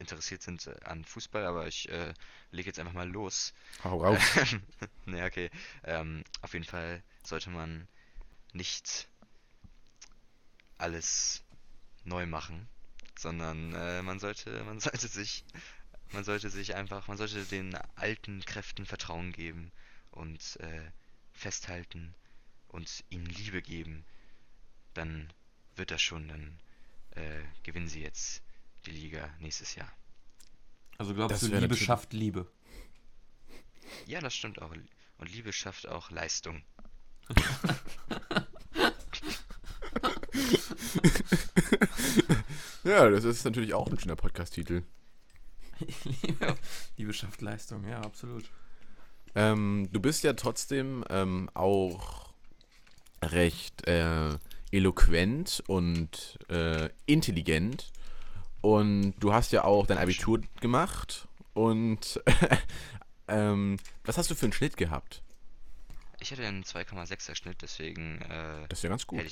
interessiert 0.00 0.42
sind 0.42 0.66
äh, 0.66 0.74
an 0.84 1.04
Fußball, 1.04 1.44
aber 1.44 1.68
ich 1.68 1.88
äh, 1.90 2.12
lege 2.50 2.68
jetzt 2.68 2.78
einfach 2.78 2.92
mal 2.92 3.08
los. 3.08 3.52
Hau 3.84 4.02
raus. 4.02 4.20
ne, 5.06 5.24
okay. 5.24 5.50
Ähm, 5.84 6.24
auf 6.40 6.52
jeden 6.54 6.64
Fall 6.64 7.02
sollte 7.22 7.50
man 7.50 7.86
nicht 8.52 9.08
alles 10.78 11.44
neu 12.04 12.26
machen, 12.26 12.66
sondern 13.16 13.74
äh, 13.74 14.02
man 14.02 14.18
sollte, 14.18 14.64
man 14.64 14.80
sollte 14.80 15.06
sich, 15.06 15.44
man 16.12 16.24
sollte 16.24 16.50
sich 16.50 16.74
einfach, 16.74 17.06
man 17.06 17.18
sollte 17.18 17.44
den 17.44 17.74
alten 17.94 18.40
Kräften 18.44 18.86
Vertrauen 18.86 19.32
geben 19.32 19.70
und 20.10 20.58
äh, 20.60 20.90
festhalten 21.32 22.14
und 22.68 23.04
ihnen 23.10 23.26
Liebe 23.26 23.62
geben. 23.62 24.04
Dann 24.94 25.32
wird 25.76 25.90
das 25.90 26.02
schon, 26.02 26.26
dann 26.28 26.58
äh, 27.10 27.42
gewinnen 27.62 27.88
sie 27.88 28.02
jetzt 28.02 28.42
die 28.86 28.92
Liga 28.92 29.28
nächstes 29.38 29.74
Jahr. 29.74 29.90
Also 30.98 31.14
glaubst 31.14 31.42
Das 31.42 31.48
du, 31.48 31.56
Liebe 31.56 31.76
schafft 31.76 32.12
Liebe? 32.12 32.46
Ja, 34.06 34.20
das 34.20 34.34
stimmt 34.34 34.60
auch. 34.60 34.70
Und 35.18 35.32
Liebe 35.32 35.52
schafft 35.52 35.88
auch 35.88 36.10
Leistung. 36.10 36.62
ja, 42.84 43.08
das 43.10 43.24
ist 43.24 43.44
natürlich 43.44 43.74
auch 43.74 43.88
ein 43.88 43.98
schöner 43.98 44.16
Podcast-Titel. 44.16 44.82
Liebe, 46.22 46.56
Liebe 46.96 47.12
schafft 47.12 47.40
Leistung, 47.40 47.86
ja, 47.88 48.00
absolut. 48.00 48.50
Ähm, 49.34 49.88
du 49.92 50.00
bist 50.00 50.24
ja 50.24 50.32
trotzdem 50.32 51.04
ähm, 51.08 51.48
auch 51.54 52.32
recht 53.22 53.86
äh, 53.86 54.36
eloquent 54.72 55.62
und 55.66 56.38
äh, 56.48 56.90
intelligent. 57.06 57.92
Und 58.60 59.14
du 59.18 59.32
hast 59.32 59.52
ja 59.52 59.64
auch 59.64 59.86
dein 59.86 59.98
Abitur 59.98 60.40
gemacht. 60.60 61.28
Und 61.54 62.20
ähm, 63.28 63.78
was 64.04 64.18
hast 64.18 64.30
du 64.30 64.34
für 64.34 64.46
einen 64.46 64.52
Schnitt 64.52 64.76
gehabt? 64.76 65.22
Ich 66.20 66.30
hatte 66.30 66.46
einen 66.46 66.64
2,6er 66.64 67.34
Schnitt, 67.34 67.62
deswegen 67.62 68.20
äh, 68.22 68.66
Das 68.68 68.80
ist 68.80 68.82
ja 68.82 68.90
ganz 68.90 69.06
gut. 69.06 69.22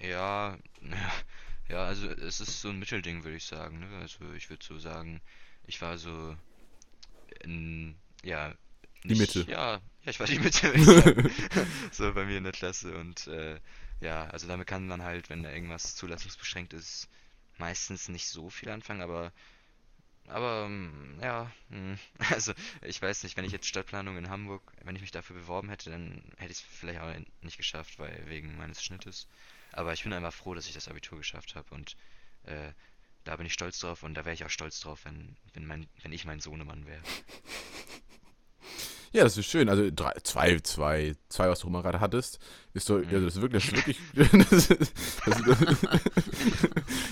Ja, 0.00 0.58
ja, 1.68 1.84
also 1.84 2.08
es 2.08 2.40
ist 2.40 2.60
so 2.60 2.70
ein 2.70 2.78
Mittelding, 2.78 3.22
würde 3.22 3.36
ich 3.36 3.44
sagen. 3.44 3.78
Ne? 3.78 3.86
Also 4.00 4.32
ich 4.36 4.50
würde 4.50 4.64
so 4.64 4.78
sagen, 4.78 5.20
ich 5.66 5.80
war 5.80 5.98
so 5.98 6.36
in, 7.44 7.94
ja, 8.24 8.54
Die 9.04 9.14
Mitte. 9.14 9.44
Ja, 9.48 9.74
ja, 9.74 10.10
ich 10.10 10.18
war 10.18 10.26
die 10.26 10.40
Mitte, 10.40 10.72
so 11.92 12.12
bei 12.12 12.24
mir 12.24 12.38
in 12.38 12.44
der 12.44 12.52
Klasse 12.52 12.96
und 12.96 13.28
äh, 13.28 13.60
ja, 14.00 14.26
also 14.26 14.48
damit 14.48 14.66
kann 14.66 14.88
man 14.88 15.02
halt, 15.02 15.30
wenn 15.30 15.44
da 15.44 15.52
irgendwas 15.52 15.94
zulassungsbeschränkt 15.94 16.72
ist, 16.72 17.08
meistens 17.62 18.08
nicht 18.08 18.26
so 18.26 18.50
viel 18.50 18.70
anfangen, 18.70 19.02
aber 19.02 19.32
aber 20.26 20.64
ähm, 20.66 21.18
ja, 21.20 21.50
hm, 21.68 21.96
also 22.30 22.52
ich 22.82 23.00
weiß 23.00 23.22
nicht, 23.22 23.36
wenn 23.36 23.44
ich 23.44 23.52
jetzt 23.52 23.66
Stadtplanung 23.68 24.16
in 24.16 24.30
Hamburg, 24.30 24.62
wenn 24.82 24.96
ich 24.96 25.02
mich 25.02 25.10
dafür 25.12 25.36
beworben 25.36 25.68
hätte, 25.68 25.90
dann 25.90 26.22
hätte 26.38 26.52
ich 26.52 26.58
es 26.58 26.60
vielleicht 26.60 27.00
auch 27.00 27.12
nicht 27.40 27.56
geschafft, 27.56 27.98
weil 27.98 28.24
wegen 28.26 28.56
meines 28.56 28.82
Schnittes. 28.82 29.28
Aber 29.72 29.92
ich 29.92 30.02
bin 30.02 30.12
einfach 30.12 30.34
froh, 30.34 30.54
dass 30.54 30.66
ich 30.66 30.74
das 30.74 30.88
Abitur 30.88 31.18
geschafft 31.18 31.54
habe 31.54 31.72
und 31.74 31.96
äh, 32.44 32.72
da 33.24 33.36
bin 33.36 33.46
ich 33.46 33.52
stolz 33.52 33.78
drauf 33.78 34.02
und 34.02 34.14
da 34.14 34.24
wäre 34.24 34.34
ich 34.34 34.44
auch 34.44 34.50
stolz 34.50 34.80
drauf, 34.80 35.04
wenn, 35.04 35.36
wenn 35.54 35.66
mein, 35.66 35.88
wenn 36.02 36.12
ich 36.12 36.24
mein 36.24 36.40
Sohnemann 36.40 36.86
wäre. 36.86 37.02
Ja, 39.12 39.24
das 39.24 39.36
ist 39.36 39.46
schön. 39.46 39.68
Also 39.68 39.90
drei, 39.94 40.12
zwei, 40.22 40.58
zwei, 40.60 41.14
zwei, 41.28 41.48
was 41.50 41.60
du 41.60 41.68
mal 41.68 41.82
gerade 41.82 42.00
hattest, 42.00 42.38
ist 42.72 42.86
so, 42.86 42.96
Mhm. 42.98 43.10
ja, 43.10 43.20
das 43.20 43.36
ist 43.36 43.42
wirklich, 43.42 43.70
das 43.70 43.72
ist 43.72 43.86
wirklich, 43.86 43.98
das 44.48 44.52
ist, 44.52 44.70
das 44.70 45.38
ist, 45.38 45.46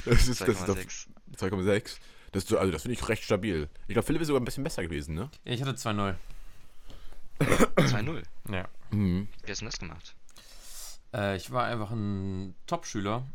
das 0.06 0.28
ist, 0.28 0.40
das 0.40 0.48
ist 0.48 0.68
doch 0.68 0.76
2,6. 0.76 1.06
2,6. 1.36 1.96
Das 2.32 2.44
ist 2.44 2.52
also 2.54 2.70
das 2.72 2.82
finde 2.82 2.94
ich 2.94 3.08
recht 3.08 3.24
stabil. 3.24 3.68
Ich 3.88 3.94
glaube, 3.94 4.06
Philipp 4.06 4.22
ist 4.22 4.28
sogar 4.28 4.40
ein 4.40 4.44
bisschen 4.44 4.64
besser 4.64 4.82
gewesen, 4.82 5.14
ne? 5.14 5.30
Ja, 5.44 5.52
ich 5.52 5.60
hatte 5.62 5.72
2-0. 5.72 6.14
2-0. 7.40 8.22
Ja. 8.50 8.68
Mhm. 8.90 9.28
Wie 9.44 9.50
hast 9.50 9.60
du 9.60 9.64
denn 9.64 9.70
das 9.70 9.78
gemacht? 9.78 10.14
Äh, 11.14 11.36
ich 11.36 11.50
war 11.50 11.64
einfach 11.66 11.90
ein 11.90 12.54
Top-Schüler, 12.66 13.26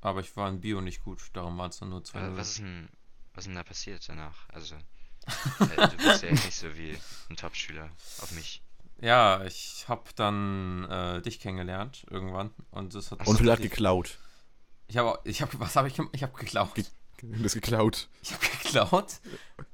aber 0.00 0.20
ich 0.20 0.36
war 0.36 0.48
in 0.48 0.60
Bio 0.60 0.80
nicht 0.80 1.02
gut, 1.02 1.20
darum 1.32 1.58
waren 1.58 1.70
es 1.70 1.78
dann 1.78 1.88
nur 1.88 2.00
Äh, 2.00 2.04
2-0. 2.04 2.36
was 2.36 2.48
ist 2.50 2.58
denn, 2.60 2.88
was 3.34 3.42
ist 3.44 3.48
denn 3.48 3.54
da 3.56 3.62
passiert 3.64 4.08
danach? 4.08 4.48
Also, 4.50 4.76
äh, 4.76 4.78
du 5.58 5.96
bist 5.96 6.22
ja 6.22 6.28
jetzt 6.30 6.44
nicht 6.44 6.54
so 6.54 6.76
wie 6.76 6.96
ein 7.30 7.36
Top-Schüler 7.36 7.90
auf 8.20 8.30
mich. 8.32 8.62
Ja, 9.00 9.44
ich 9.44 9.84
habe 9.88 10.02
dann 10.16 10.88
äh, 10.90 11.20
dich 11.22 11.40
kennengelernt 11.40 12.06
irgendwann 12.10 12.50
und 12.70 12.94
das 12.94 13.10
hat 13.10 13.20
Und 13.26 13.36
tatsächlich- 13.38 13.70
geklaut. 13.70 14.18
Ich 14.86 14.96
habe 14.98 15.18
ich 15.24 15.40
habe 15.42 15.58
was 15.60 15.76
habe 15.76 15.88
ich? 15.88 15.98
Ich 16.12 16.22
habe 16.22 16.32
geklaut. 16.38 16.74
Ge- 16.74 16.84
Das 17.42 17.54
geklaut. 17.54 18.08
Ich 18.22 18.32
habe 18.32 18.46
geklaut. 18.62 19.14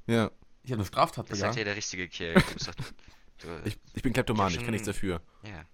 Ja. 0.06 0.30
Ich 0.62 0.70
habe 0.70 0.80
eine 0.80 0.86
Straftat 0.86 1.30
Das 1.30 1.38
sagt 1.38 1.52
begangen. 1.54 1.58
ja 1.58 1.64
der 1.64 1.76
richtige 1.76 2.08
Kerl. 2.08 2.34
Du 2.34 2.54
bist 2.54 2.68
doch, 2.68 2.74
du, 3.38 3.60
Ich, 3.64 3.76
ich 3.94 4.02
bin 4.02 4.12
Kleptoman, 4.12 4.50
Ich 4.50 4.56
ich 4.58 4.62
kann 4.62 4.70
nichts 4.72 4.86
dafür. 4.86 5.20
ja. 5.42 5.64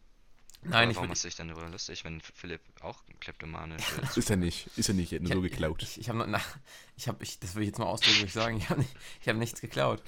Nein, 0.63 0.91
ich 0.91 0.97
warum 0.97 1.09
machst 1.11 1.23
du 1.25 1.29
dich 1.29 1.37
dann 1.37 1.49
darüber 1.49 1.69
lustig, 1.69 2.05
wenn 2.05 2.21
Philipp 2.21 2.61
auch 2.81 3.03
kleptomanisch 3.21 3.83
ist? 4.03 4.17
Ist 4.17 4.31
er 4.31 4.37
nicht. 4.37 4.69
Ist 4.77 4.89
er 4.89 4.95
nicht. 4.95 5.13
Er 5.13 5.17
hat 5.21 5.23
nur 5.25 5.35
so 5.35 5.41
geklaut. 5.43 5.83
Ich, 5.83 6.01
ich 6.01 6.09
habe 6.09 6.27
ich 6.97 7.09
habe 7.09 7.23
ich 7.23 7.39
das 7.39 7.55
will 7.55 7.63
ich 7.63 7.69
jetzt 7.69 7.79
mal 7.79 7.87
ausdrücklich 7.87 8.33
sagen, 8.33 8.57
ich 8.57 8.69
habe 8.71 8.85
ich 9.21 9.29
habe 9.29 9.39
nichts 9.39 9.61
geklaut. 9.61 10.03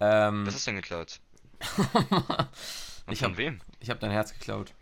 Ähm, 0.00 0.44
Was 0.46 0.54
hast 0.54 0.66
du 0.66 0.70
denn 0.72 0.80
geklaut? 0.80 1.20
Ich 3.10 3.18
von 3.18 3.32
hab- 3.32 3.36
wem? 3.36 3.60
ich 3.80 3.90
habe 3.90 3.98
dein 4.00 4.12
Herz 4.12 4.32
geklaut. 4.32 4.72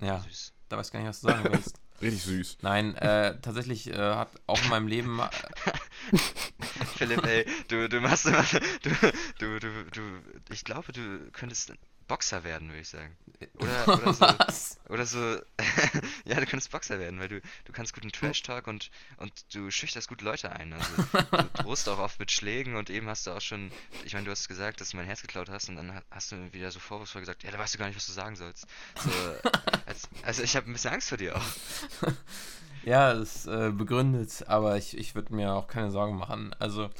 Ja, 0.00 0.20
Süß. 0.20 0.52
da 0.68 0.76
weiß 0.78 0.90
gar 0.92 1.00
nicht, 1.00 1.08
was 1.08 1.20
du 1.20 1.28
sagen 1.28 1.48
willst. 1.52 1.76
Richtig 2.00 2.22
süß. 2.22 2.58
Nein, 2.62 2.94
äh, 2.94 3.38
tatsächlich 3.42 3.88
äh, 3.88 3.96
hat 4.14 4.30
auch 4.46 4.62
in 4.62 4.68
meinem 4.70 4.86
Leben 4.86 5.18
äh, 5.18 5.28
Philipp, 6.96 7.24
ey, 7.26 7.44
du, 7.68 7.88
du 7.88 8.00
machst 8.00 8.24
immer, 8.26 8.42
du, 8.82 8.90
du, 9.38 9.60
du, 9.60 9.84
du, 9.90 10.00
ich 10.50 10.64
glaube, 10.64 10.92
du 10.92 11.30
könntest 11.32 11.72
Boxer 12.10 12.42
werden, 12.42 12.68
würde 12.70 12.80
ich 12.80 12.88
sagen. 12.88 13.16
Oder, 13.60 13.88
oder 14.02 14.12
so, 14.12 14.26
oder 14.88 15.06
so, 15.06 15.18
ja, 16.24 16.40
du 16.40 16.46
könntest 16.46 16.72
Boxer 16.72 16.98
werden, 16.98 17.20
weil 17.20 17.28
du, 17.28 17.40
du 17.64 17.72
kannst 17.72 17.94
guten 17.94 18.10
Trash-Talk 18.10 18.66
und, 18.66 18.90
und 19.18 19.32
du 19.54 19.70
schüchterst 19.70 20.08
gut 20.08 20.20
Leute 20.20 20.50
ein. 20.50 20.72
Also, 20.72 20.88
du 21.30 21.44
drohst 21.62 21.88
auch 21.88 21.98
oft 22.00 22.18
mit 22.18 22.32
Schlägen 22.32 22.74
und 22.74 22.90
eben 22.90 23.06
hast 23.06 23.28
du 23.28 23.30
auch 23.30 23.40
schon, 23.40 23.70
ich 24.04 24.12
meine, 24.12 24.24
du 24.24 24.32
hast 24.32 24.48
gesagt, 24.48 24.80
dass 24.80 24.90
du 24.90 24.96
mein 24.96 25.06
Herz 25.06 25.22
geklaut 25.22 25.48
hast 25.48 25.68
und 25.68 25.76
dann 25.76 25.94
ha- 25.94 26.02
hast 26.10 26.32
du 26.32 26.52
wieder 26.52 26.72
so 26.72 26.80
vorwurfsvoll 26.80 27.22
gesagt, 27.22 27.44
ja, 27.44 27.52
da 27.52 27.58
weißt 27.60 27.74
du 27.74 27.78
gar 27.78 27.86
nicht, 27.86 27.96
was 27.96 28.06
du 28.06 28.12
sagen 28.12 28.34
sollst. 28.34 28.66
So, 28.96 29.10
als, 29.86 30.08
also 30.24 30.42
ich 30.42 30.56
habe 30.56 30.68
ein 30.68 30.72
bisschen 30.72 30.92
Angst 30.92 31.08
vor 31.10 31.18
dir 31.18 31.36
auch. 31.36 31.42
Ja, 32.82 33.12
ist 33.12 33.46
äh, 33.46 33.70
begründet, 33.70 34.44
aber 34.48 34.76
ich, 34.78 34.96
ich 34.96 35.14
würde 35.14 35.34
mir 35.34 35.52
auch 35.52 35.68
keine 35.68 35.90
Sorgen 35.90 36.16
machen. 36.16 36.54
Also, 36.58 36.90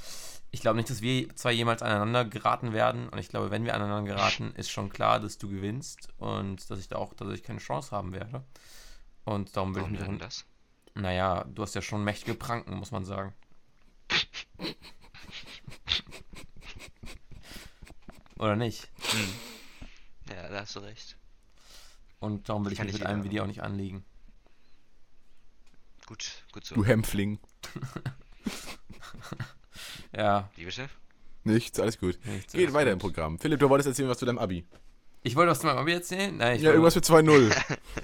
ich 0.53 0.61
glaube 0.61 0.77
nicht, 0.77 0.91
dass 0.91 1.01
wir 1.01 1.35
zwei 1.37 1.53
jemals 1.53 1.83
aneinander 1.83 2.25
geraten 2.25 2.73
werden. 2.73 3.09
Und 3.09 3.19
ich 3.19 3.29
glaube, 3.29 3.51
wenn 3.51 3.65
wir 3.65 3.75
aneinander 3.75 4.15
geraten, 4.15 4.53
ist 4.57 4.71
schon 4.71 4.91
klar, 4.91 5.21
dass 5.21 5.39
du 5.39 5.49
gewinnst 5.49 6.09
und 6.19 6.69
dass 6.71 6.79
ich 6.81 6.89
da 6.89 6.97
auch 6.97 7.15
tatsächlich 7.15 7.45
keine 7.45 7.61
Chance 7.61 7.93
haben 7.93 8.13
werde. 8.13 8.45
Und 9.25 9.57
darum 9.57 9.75
will 9.75 9.83
Warum 9.83 9.95
ich 9.95 10.01
mich 10.01 10.09
denn 10.09 10.19
das? 10.19 10.45
Naja, 10.95 11.45
du 11.45 11.63
hast 11.63 11.75
ja 11.75 11.83
schon 11.83 12.03
mächtige 12.03 12.35
Pranken, 12.35 12.75
muss 12.75 12.91
man 12.91 13.05
sagen. 13.05 13.33
Oder 18.39 18.57
nicht? 18.57 18.89
Ja, 20.31 20.49
da 20.49 20.61
hast 20.61 20.75
du 20.75 20.81
recht. 20.81 21.17
Und 22.19 22.49
darum 22.49 22.65
will 22.65 22.73
ich 22.73 22.79
kann 22.79 22.87
mich 22.87 22.95
mit 22.95 23.07
einem 23.07 23.23
Video 23.23 23.45
auch 23.45 23.47
nicht 23.47 23.63
anlegen. 23.63 24.05
Gut, 26.07 26.45
gut 26.53 26.65
so. 26.65 26.75
Du 26.75 26.85
Hämpfling. 26.85 27.39
Ja. 30.13 30.51
Wie 30.57 30.65
bitte? 30.65 30.89
Nichts, 31.45 31.81
alles 31.81 31.99
gut. 31.99 32.19
nichts. 32.25 32.53
Geht 32.53 32.63
alles 32.63 32.75
weiter 32.75 32.91
gut. 32.91 32.95
im 32.95 32.99
Programm. 32.99 33.39
Philipp, 33.39 33.61
du 33.61 33.69
wolltest 33.69 33.89
erzählen 33.89 34.09
was 34.09 34.19
zu 34.19 34.27
deinem 34.27 34.39
Abi. 34.39 34.65
Ich 35.23 35.37
wollte 35.37 35.51
was 35.51 35.61
zu 35.61 35.67
meinem 35.67 35.79
Abi 35.79 35.93
erzählen? 35.93 36.37
Nein, 36.37 36.57
ich 36.57 36.63
ja, 36.63 36.71
irgendwas 36.71 36.95
für 36.95 37.01
2-0. 37.01 37.53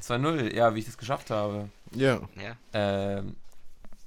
2-0, 0.00 0.54
ja, 0.54 0.74
wie 0.74 0.80
ich 0.80 0.84
das 0.86 0.98
geschafft 0.98 1.30
habe. 1.30 1.70
ja. 1.94 2.20
Ja, 2.36 2.56
Ähm, 2.72 3.36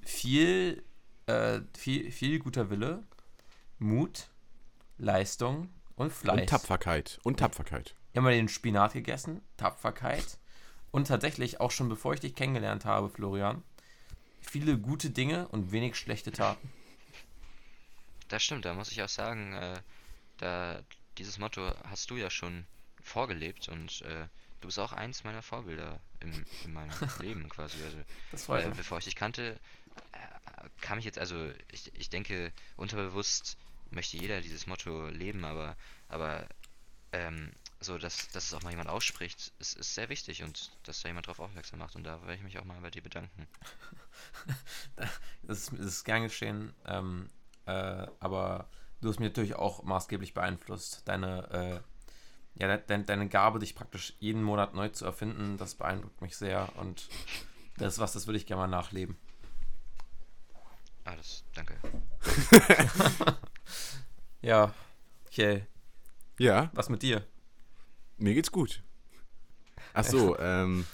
viel, 0.03 0.83
äh, 1.27 1.62
viel, 1.77 2.12
viel 2.12 2.39
guter 2.39 2.69
Wille, 2.69 3.03
Mut, 3.79 4.29
Leistung 4.97 5.69
und 5.95 6.12
Fleiß. 6.12 6.41
Und 6.41 6.49
Tapferkeit. 6.49 7.19
Und 7.23 7.39
Tapferkeit. 7.39 7.95
Immer 8.13 8.31
den 8.31 8.47
Spinat 8.47 8.93
gegessen, 8.93 9.41
Tapferkeit. 9.57 10.38
Und 10.91 11.07
tatsächlich 11.07 11.62
auch 11.62 11.71
schon 11.71 11.89
bevor 11.89 12.13
ich 12.13 12.19
dich 12.19 12.35
kennengelernt 12.35 12.85
habe, 12.85 13.09
Florian, 13.09 13.63
viele 14.41 14.77
gute 14.77 15.12
Dinge 15.12 15.47
und 15.49 15.71
wenig 15.71 15.95
schlechte 15.95 16.31
Taten. 16.31 16.69
Das 18.30 18.44
stimmt, 18.44 18.65
da 18.65 18.74
muss 18.74 18.92
ich 18.92 19.02
auch 19.04 19.10
sagen, 19.10 19.54
äh, 19.54 19.82
da 20.38 20.82
dieses 21.18 21.38
Motto 21.38 21.74
hast 21.89 22.10
du 22.10 22.15
ja 22.15 22.30
schon 22.30 22.65
vorgelebt 23.02 23.68
und 23.68 24.02
äh, 24.04 24.28
du 24.62 24.68
bist 24.68 24.80
auch 24.80 24.94
eins 24.94 25.24
meiner 25.24 25.42
Vorbilder 25.42 26.00
im, 26.22 26.46
in 26.63 26.74
meinem 26.74 26.92
Leben 27.20 27.50
quasi. 27.50 27.78
Also, 28.32 28.54
äh, 28.54 28.72
bevor 28.76 29.00
ich 29.00 29.06
dich 29.06 29.15
kannte, 29.15 29.60
äh, 30.13 30.70
kam 30.82 31.00
ich 31.00 31.06
jetzt, 31.06 31.20
also 31.20 31.52
ich, 31.72 31.94
ich 31.96 32.10
denke, 32.10 32.54
unterbewusst 32.78 33.58
möchte 33.92 34.18
jeder 34.18 34.42
dieses 34.42 34.68
Motto 34.68 35.08
leben, 35.08 35.44
aber, 35.46 35.76
aber 36.08 36.48
ähm, 37.12 37.52
so, 37.80 37.98
dass, 37.98 38.30
dass 38.30 38.46
es 38.46 38.54
auch 38.54 38.62
mal 38.62 38.72
jemand 38.72 38.89
ausspricht, 38.89 39.54
ist, 39.60 39.78
ist 39.78 39.96
sehr 39.96 40.10
wichtig 40.10 40.44
und 40.44 40.72
dass 40.84 41.02
da 41.02 41.08
jemand 41.08 41.28
drauf 41.28 41.39
aufmerksam 41.39 41.80
macht 41.80 41.96
und 41.96 42.04
da 42.04 42.22
werde 42.22 42.36
ich 42.36 42.44
mich 42.44 42.60
auch 42.60 42.65
mal 42.65 42.80
bei 42.82 42.92
dir 42.92 43.02
bedanken. 43.02 43.48
Das 45.44 45.60
ist, 45.60 45.72
das 45.72 45.86
ist 45.86 46.04
gern 46.04 46.24
geschehen, 46.24 46.74
ähm, 46.86 47.30
äh, 47.69 48.08
aber 48.19 48.69
du 49.01 49.10
hast 49.10 49.19
mich 49.19 49.29
natürlich 49.29 49.55
auch 49.55 49.84
maßgeblich 49.84 50.34
beeinflusst. 50.34 51.03
Deine, 51.05 51.84
äh, 52.58 52.62
ja, 52.62 52.77
de, 52.77 53.03
deine 53.03 53.29
Gabe, 53.29 53.60
dich 53.60 53.75
praktisch 53.75 54.13
jeden 54.19 54.43
Monat 54.43 54.73
neu 54.73 54.89
zu 54.89 55.05
erfinden, 55.05 55.58
das 55.58 55.75
beeindruckt 55.75 56.21
mich 56.21 56.36
sehr 56.38 56.69
und 56.77 57.08
das 57.77 57.93
ist 57.93 57.99
was, 57.99 58.13
das 58.13 58.27
würde 58.27 58.38
ich 58.38 58.45
gerne 58.45 58.63
mal 58.63 58.67
nachleben. 58.67 59.17
Ah, 61.05 61.15
das, 61.15 61.43
danke. 61.53 61.75
Ja, 64.41 64.73
okay. 65.27 65.65
Ja, 66.38 66.69
Was 66.73 66.89
mit 66.89 67.03
dir? 67.03 67.25
mir 68.17 68.34
geht's 68.34 68.51
gut. 68.51 68.84
Ach 69.93 70.03
so, 70.03 70.38
ähm. 70.39 70.86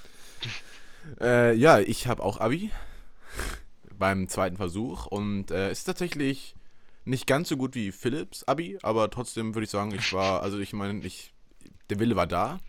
Äh, 1.19 1.53
ja, 1.53 1.79
ich 1.79 2.07
habe 2.07 2.23
auch 2.23 2.39
Abi 2.39 2.71
beim 3.97 4.27
zweiten 4.27 4.57
Versuch 4.57 5.05
und 5.05 5.51
äh, 5.51 5.71
ist 5.71 5.83
tatsächlich 5.83 6.55
nicht 7.05 7.27
ganz 7.27 7.49
so 7.49 7.57
gut 7.57 7.75
wie 7.75 7.91
Philips 7.91 8.43
Abi, 8.43 8.77
aber 8.81 9.09
trotzdem 9.09 9.55
würde 9.55 9.65
ich 9.65 9.69
sagen, 9.69 9.93
ich 9.93 10.11
war, 10.13 10.41
also 10.43 10.59
ich 10.59 10.73
meine, 10.73 11.05
ich, 11.05 11.33
der 11.89 11.99
Wille 11.99 12.15
war 12.15 12.27
da. 12.27 12.59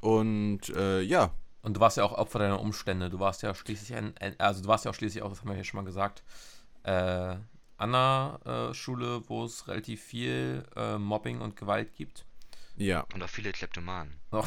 Und 0.00 0.68
äh, 0.70 1.00
ja, 1.02 1.32
Und 1.62 1.76
du 1.76 1.80
warst 1.80 1.96
ja 1.96 2.04
auch 2.04 2.12
Opfer 2.12 2.38
deiner 2.38 2.60
Umstände. 2.60 3.10
Du 3.10 3.18
warst 3.20 3.42
ja 3.42 3.54
schließlich 3.54 3.94
ein, 3.96 4.16
ein 4.18 4.38
also 4.38 4.62
du 4.62 4.68
warst 4.68 4.84
ja 4.84 4.90
auch 4.90 4.94
schließlich 4.94 5.22
auch, 5.22 5.30
das 5.30 5.40
haben 5.40 5.48
wir 5.50 5.56
ja 5.56 5.64
schon 5.64 5.78
mal 5.78 5.84
gesagt, 5.84 6.22
äh, 6.84 6.90
an 6.90 7.94
einer 7.94 8.40
äh, 8.70 8.74
Schule, 8.74 9.22
wo 9.28 9.44
es 9.44 9.68
relativ 9.68 10.02
viel 10.02 10.64
äh, 10.76 10.98
Mobbing 10.98 11.40
und 11.40 11.56
Gewalt 11.56 11.94
gibt. 11.94 12.24
ja, 12.76 13.04
Und 13.14 13.22
auch 13.22 13.28
viele 13.28 13.52
Kleptomanen. 13.52 14.14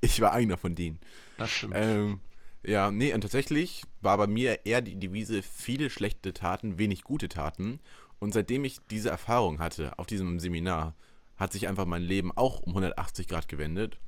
Ich 0.00 0.20
war 0.20 0.32
einer 0.32 0.56
von 0.56 0.74
denen. 0.74 1.00
das 1.38 1.50
stimmt. 1.50 1.74
Ähm, 1.76 2.20
ja, 2.64 2.90
nee, 2.90 3.14
und 3.14 3.20
tatsächlich 3.20 3.84
war 4.00 4.16
bei 4.18 4.26
mir 4.26 4.66
eher 4.66 4.80
die 4.80 4.98
Devise 4.98 5.42
viele 5.42 5.90
schlechte 5.90 6.32
Taten, 6.32 6.78
wenig 6.78 7.02
gute 7.02 7.28
Taten. 7.28 7.80
Und 8.18 8.34
seitdem 8.34 8.64
ich 8.64 8.78
diese 8.90 9.10
Erfahrung 9.10 9.60
hatte 9.60 9.98
auf 9.98 10.06
diesem 10.06 10.40
Seminar, 10.40 10.94
hat 11.36 11.52
sich 11.52 11.68
einfach 11.68 11.86
mein 11.86 12.02
Leben 12.02 12.32
auch 12.36 12.60
um 12.60 12.70
180 12.70 13.28
Grad 13.28 13.48
gewendet. 13.48 13.98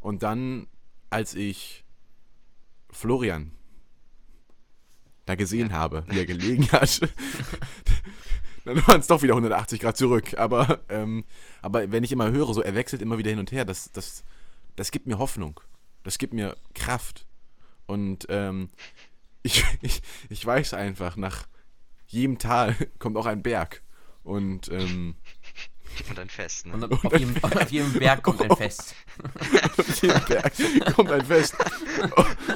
Und 0.00 0.22
dann, 0.22 0.66
als 1.10 1.34
ich 1.34 1.84
Florian 2.90 3.52
da 5.26 5.34
gesehen 5.34 5.72
habe, 5.72 6.04
wie 6.08 6.18
er 6.18 6.26
gelegen 6.26 6.66
hat, 6.72 7.00
dann 8.64 8.86
waren 8.86 9.00
es 9.00 9.06
doch 9.06 9.22
wieder 9.22 9.34
180 9.34 9.80
Grad 9.80 9.98
zurück. 9.98 10.38
Aber, 10.38 10.80
ähm, 10.88 11.24
aber 11.60 11.92
wenn 11.92 12.04
ich 12.04 12.12
immer 12.12 12.30
höre, 12.30 12.54
so 12.54 12.62
er 12.62 12.74
wechselt 12.74 13.02
immer 13.02 13.18
wieder 13.18 13.30
hin 13.30 13.38
und 13.38 13.52
her, 13.52 13.66
das, 13.66 13.92
das, 13.92 14.24
das 14.76 14.90
gibt 14.90 15.06
mir 15.06 15.18
Hoffnung. 15.18 15.60
Das 16.04 16.16
gibt 16.16 16.32
mir 16.32 16.56
Kraft. 16.74 17.26
Und 17.88 18.26
ähm, 18.28 18.68
ich, 19.42 19.64
ich, 19.82 20.02
ich 20.28 20.46
weiß 20.46 20.74
einfach, 20.74 21.16
nach 21.16 21.48
jedem 22.06 22.38
Tal 22.38 22.76
kommt 23.00 23.16
auch 23.16 23.26
ein 23.26 23.42
Berg. 23.42 23.82
Und 24.22 24.70
ähm, 24.70 25.16
Und 26.08 26.18
ein 26.18 26.28
Fest, 26.28 26.66
ne? 26.66 26.74
Und 26.74 26.82
dann 26.82 26.92
auf 27.02 27.12
jedem, 27.12 27.42
auf 27.42 27.70
jedem 27.70 27.92
Berg 27.94 28.22
kommt 28.22 28.42
ein 28.42 28.56
Fest. 28.56 28.94
auf 29.76 30.02
jedem 30.02 30.24
Berg 30.26 30.52
kommt 30.94 31.10
ein 31.10 31.24
Fest. 31.24 31.56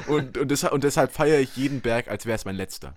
Und, 0.07 0.37
und, 0.37 0.49
deshalb, 0.51 0.73
und 0.75 0.85
deshalb 0.85 1.12
feiere 1.12 1.40
ich 1.40 1.57
jeden 1.57 1.81
Berg, 1.81 2.09
als 2.09 2.27
wäre 2.27 2.37
es 2.37 2.45
mein 2.45 2.57
letzter. 2.57 2.97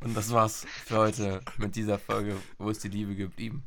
Und 0.00 0.14
das 0.14 0.30
war's 0.30 0.66
für 0.84 0.98
heute 0.98 1.40
mit 1.56 1.74
dieser 1.74 1.98
Folge. 1.98 2.36
Wo 2.58 2.70
ist 2.70 2.84
die 2.84 2.88
Liebe 2.88 3.16
geblieben? 3.16 3.64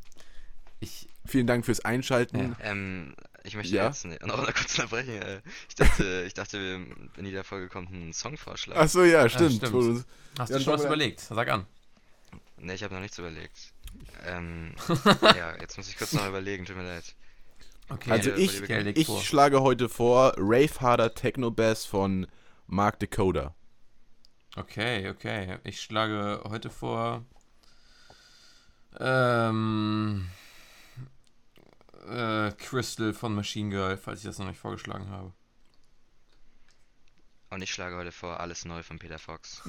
Ich, 0.80 1.10
Vielen 1.30 1.48
Dank 1.48 1.66
fürs 1.66 1.80
Einschalten. 1.86 2.56
Ähm, 2.62 3.16
ich 3.44 3.56
möchte 3.56 3.76
Ja? 3.76 3.86
jetzt 3.88 4.04
noch 4.06 4.38
mal 4.38 4.46
kurz 4.54 4.78
unterbrechen. 4.78 5.22
Äh, 5.22 5.42
ich 5.70 5.76
dachte, 5.76 6.24
ich 6.26 6.34
dachte, 6.34 6.58
in 7.18 7.26
jeder 7.26 7.44
Folge 7.44 7.68
kommt 7.70 7.92
ein 7.92 8.12
Songvorschlag. 8.14 8.78
Ach 8.80 8.90
so, 8.90 9.04
ja, 9.04 9.30
stimmt. 9.30 9.54
stimmt. 9.54 9.74
Wo 9.74 9.82
du- 9.82 10.04
hast 10.40 10.50
Ja, 10.50 10.58
du 10.58 10.64
schon 10.64 10.74
was 10.74 10.86
überlegt? 10.86 11.20
Sag 11.22 11.48
an. 11.50 11.66
Ne, 12.58 12.74
ich 12.74 12.84
habe 12.84 12.94
noch 12.94 13.02
nichts 13.02 13.18
überlegt. 13.18 13.74
Ähm, 14.26 14.74
ja, 15.22 15.56
jetzt 15.62 15.78
muss 15.78 15.88
ich 15.88 15.98
kurz 15.98 16.14
noch 16.14 16.28
überlegen, 16.28 16.66
tut 16.66 16.76
mir 16.76 16.84
leid. 16.84 17.16
Okay, 17.90 18.12
Also 18.12 18.30
Ja, 18.32 18.36
ich, 18.38 18.62
ich 18.98 19.06
vor. 19.08 19.22
schlage 19.22 19.62
heute 19.62 19.88
vor 19.90 20.34
Rave 20.38 20.80
Harder 20.82 21.14
Techno 21.16 21.50
Bass 21.52 21.86
von 21.86 22.28
Mark 22.68 23.00
Dakota. 23.00 23.56
Okay, 24.56 25.10
okay. 25.10 25.58
Ich 25.64 25.82
schlage 25.82 26.42
heute 26.50 26.70
vor. 26.70 27.24
Ähm. 29.00 30.28
Äh, 32.08 32.52
Crystal 32.58 33.14
von 33.14 33.36
Machine 33.36 33.70
Girl, 33.70 33.98
falls 33.98 34.20
ich 34.20 34.26
das 34.26 34.40
noch 34.40 34.48
nicht 34.48 34.60
vorgeschlagen 34.60 35.10
habe. 35.10 35.34
Und 37.52 37.64
ich 37.64 37.72
schlage 37.72 37.96
heute 37.96 38.12
vor, 38.12 38.40
alles 38.40 38.64
neu 38.66 38.84
von 38.84 39.00
Peter 39.00 39.18
Fox. 39.18 39.64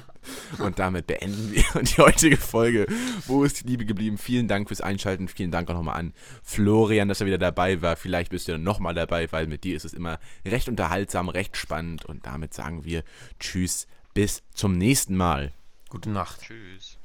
Und 0.58 0.78
damit 0.78 1.06
beenden 1.06 1.52
wir 1.52 1.62
die 1.82 1.98
heutige 1.98 2.38
Folge. 2.38 2.86
Wo 3.26 3.44
ist 3.44 3.60
die 3.60 3.66
Liebe 3.66 3.84
geblieben? 3.84 4.16
Vielen 4.16 4.48
Dank 4.48 4.68
fürs 4.68 4.80
Einschalten. 4.80 5.28
Vielen 5.28 5.50
Dank 5.50 5.68
auch 5.68 5.74
nochmal 5.74 5.96
an 5.96 6.14
Florian, 6.42 7.08
dass 7.08 7.20
er 7.20 7.26
wieder 7.26 7.36
dabei 7.36 7.82
war. 7.82 7.96
Vielleicht 7.96 8.30
bist 8.30 8.48
du 8.48 8.52
ja 8.52 8.58
nochmal 8.58 8.94
dabei, 8.94 9.30
weil 9.30 9.46
mit 9.46 9.64
dir 9.64 9.76
ist 9.76 9.84
es 9.84 9.92
immer 9.92 10.18
recht 10.46 10.68
unterhaltsam, 10.68 11.28
recht 11.28 11.58
spannend. 11.58 12.06
Und 12.06 12.24
damit 12.24 12.54
sagen 12.54 12.84
wir 12.84 13.04
Tschüss, 13.38 13.86
bis 14.14 14.42
zum 14.54 14.72
nächsten 14.78 15.14
Mal. 15.14 15.52
Gute 15.90 16.08
Nacht. 16.08 16.40
Tschüss. 16.40 16.97